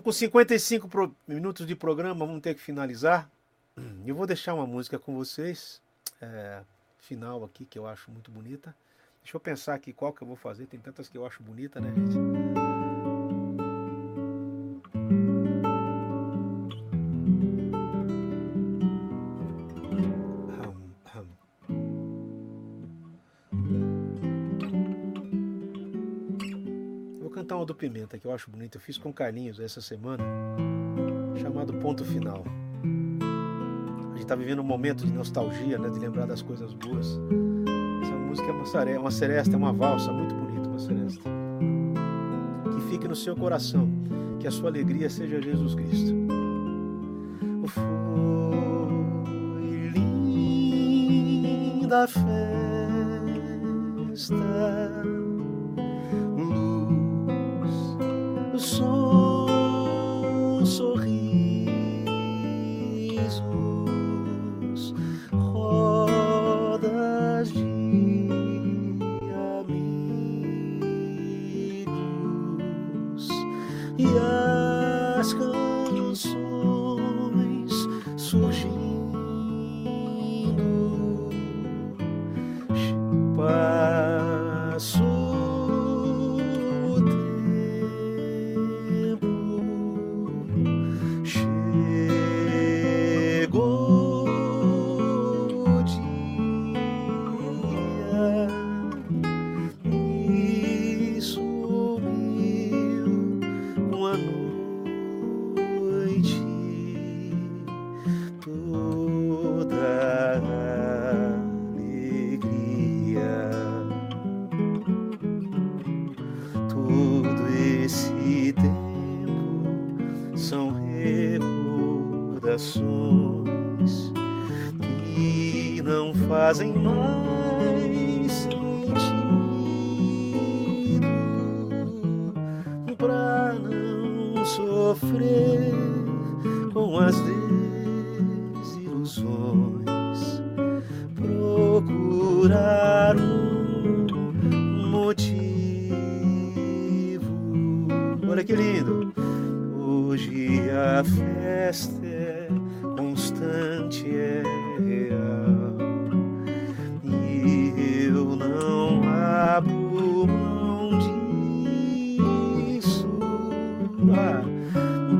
Com 0.06 0.12
55 0.12 0.86
pro- 0.88 1.12
minutos 1.26 1.66
de 1.66 1.74
programa, 1.74 2.24
vamos 2.24 2.40
ter 2.40 2.54
que 2.54 2.60
finalizar. 2.60 3.28
Eu 4.06 4.14
vou 4.14 4.24
deixar 4.24 4.54
uma 4.54 4.64
música 4.64 5.00
com 5.00 5.12
vocês, 5.16 5.82
é, 6.22 6.62
final 7.00 7.42
aqui, 7.42 7.64
que 7.64 7.76
eu 7.76 7.88
acho 7.88 8.08
muito 8.12 8.30
bonita. 8.30 8.72
Deixa 9.20 9.36
eu 9.36 9.40
pensar 9.40 9.74
aqui 9.74 9.92
qual 9.92 10.12
que 10.12 10.22
eu 10.22 10.28
vou 10.28 10.36
fazer, 10.36 10.66
tem 10.66 10.78
tantas 10.78 11.08
que 11.08 11.18
eu 11.18 11.26
acho 11.26 11.42
bonita, 11.42 11.80
né, 11.80 11.92
gente? 11.92 12.65
Que 28.26 28.30
eu 28.30 28.34
acho 28.34 28.50
bonita. 28.50 28.76
Eu 28.76 28.80
fiz 28.80 28.98
com 28.98 29.12
Carlinhos 29.12 29.60
essa 29.60 29.80
semana, 29.80 30.24
chamado 31.40 31.72
Ponto 31.74 32.04
Final. 32.04 32.44
A 34.12 34.16
gente 34.16 34.26
tá 34.26 34.34
vivendo 34.34 34.58
um 34.58 34.64
momento 34.64 35.06
de 35.06 35.12
nostalgia, 35.12 35.78
né? 35.78 35.88
De 35.88 36.00
lembrar 36.00 36.26
das 36.26 36.42
coisas 36.42 36.74
boas. 36.74 37.20
Essa 38.02 38.16
música 38.16 38.48
é 38.48 38.52
uma, 38.52 38.66
sare- 38.66 38.98
uma 38.98 39.10
seresta, 39.12 39.54
é 39.54 39.56
uma 39.56 39.72
valsa 39.72 40.12
muito 40.12 40.34
bonita, 40.34 40.68
uma 40.68 40.78
seresta. 40.78 41.22
Que 42.74 42.80
fique 42.90 43.06
no 43.06 43.14
seu 43.14 43.36
coração, 43.36 43.88
que 44.40 44.48
a 44.48 44.50
sua 44.50 44.70
alegria 44.70 45.08
seja 45.08 45.40
Jesus 45.40 45.76
Cristo. 45.76 46.12
Foi 47.68 47.84
linda 49.94 52.08
festa, 52.08 52.34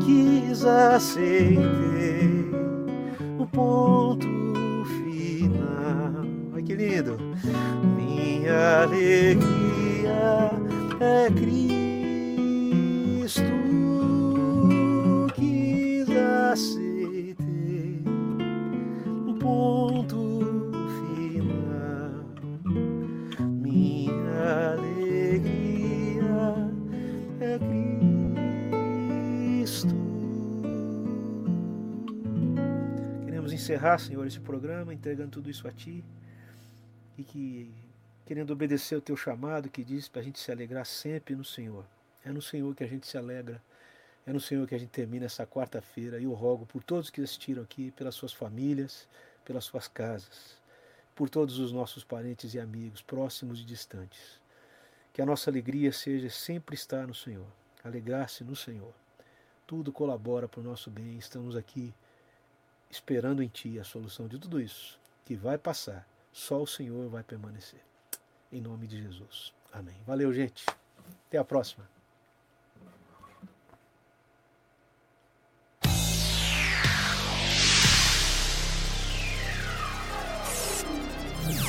Quis 0.05 0.65
aceitar 0.65 1.63
o 3.39 3.47
ponto 3.47 4.27
final. 4.85 6.25
Ai 6.55 6.63
que 6.63 6.75
lindo! 6.75 7.17
Minha 7.97 8.83
alegria 8.83 10.51
é 11.01 11.31
Cristo. 11.31 11.83
Quis 15.35 16.09
aceitar 16.11 16.86
encerrar, 33.67 33.99
Senhor, 33.99 34.25
esse 34.25 34.39
programa 34.39 34.95
entregando 34.95 35.31
tudo 35.31 35.51
isso 35.51 35.67
a 35.67 35.73
Ti 35.73 36.05
e 37.19 37.25
que 37.25 37.75
querendo 38.25 38.53
obedecer 38.53 38.95
o 38.95 39.01
Teu 39.01 39.17
chamado 39.17 39.69
que 39.69 39.83
diz 39.83 40.07
para 40.07 40.21
a 40.21 40.25
gente 40.25 40.39
se 40.39 40.53
alegrar 40.53 40.87
sempre 40.87 41.35
no 41.35 41.45
Senhor. 41.45 41.85
É 42.25 42.31
no 42.31 42.41
Senhor 42.41 42.73
que 42.77 42.85
a 42.85 42.87
gente 42.87 43.09
se 43.09 43.19
alegra. 43.19 43.61
É 44.25 44.33
no 44.33 44.39
Senhor 44.39 44.69
que 44.69 44.75
a 44.77 44.79
gente 44.79 44.91
termina 44.91 45.27
essa 45.27 45.45
quarta-feira. 45.45 46.21
E 46.21 46.25
eu 46.25 46.33
rogo 46.33 46.65
por 46.65 46.81
todos 46.85 47.11
que 47.11 47.21
assistiram 47.21 47.61
aqui, 47.61 47.91
pelas 47.91 48.15
suas 48.15 48.33
famílias, 48.33 49.09
pelas 49.45 49.65
suas 49.65 49.89
casas, 49.89 50.57
por 51.13 51.29
todos 51.29 51.59
os 51.59 51.73
nossos 51.73 52.05
parentes 52.05 52.55
e 52.55 52.61
amigos, 52.61 53.03
próximos 53.03 53.61
e 53.61 53.65
distantes. 53.65 54.41
Que 55.13 55.21
a 55.21 55.27
nossa 55.27 55.51
alegria 55.51 55.93
seja 55.93 56.31
sempre 56.31 56.77
estar 56.77 57.05
no 57.05 57.15
Senhor, 57.15 57.47
alegrar-se 57.83 58.45
no 58.45 58.55
Senhor. 58.55 58.95
Tudo 59.67 59.91
colabora 59.91 60.47
para 60.47 60.61
o 60.61 60.63
nosso 60.65 60.89
bem. 60.89 61.19
Estamos 61.19 61.57
aqui 61.57 61.93
esperando 62.91 63.43
em 63.43 63.49
ti 63.49 63.79
a 63.79 63.85
solução 63.85 64.29
de 64.29 64.39
tudo 64.39 64.61
isso, 64.61 64.99
que 65.25 65.35
vai 65.35 65.59
passar. 65.59 66.07
Só 66.33 66.63
o 66.63 66.67
Senhor 66.67 67.09
vai 67.09 67.23
permanecer. 67.23 67.81
Em 68.53 68.61
nome 68.61 68.87
de 68.87 69.03
Jesus. 69.03 69.53
Amém. 69.73 69.97
Valeu, 70.07 70.33
gente. 70.33 70.65
Até 71.27 71.39
a 71.39 71.45
próxima. 71.45 71.89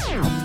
Yeah. 0.08 0.37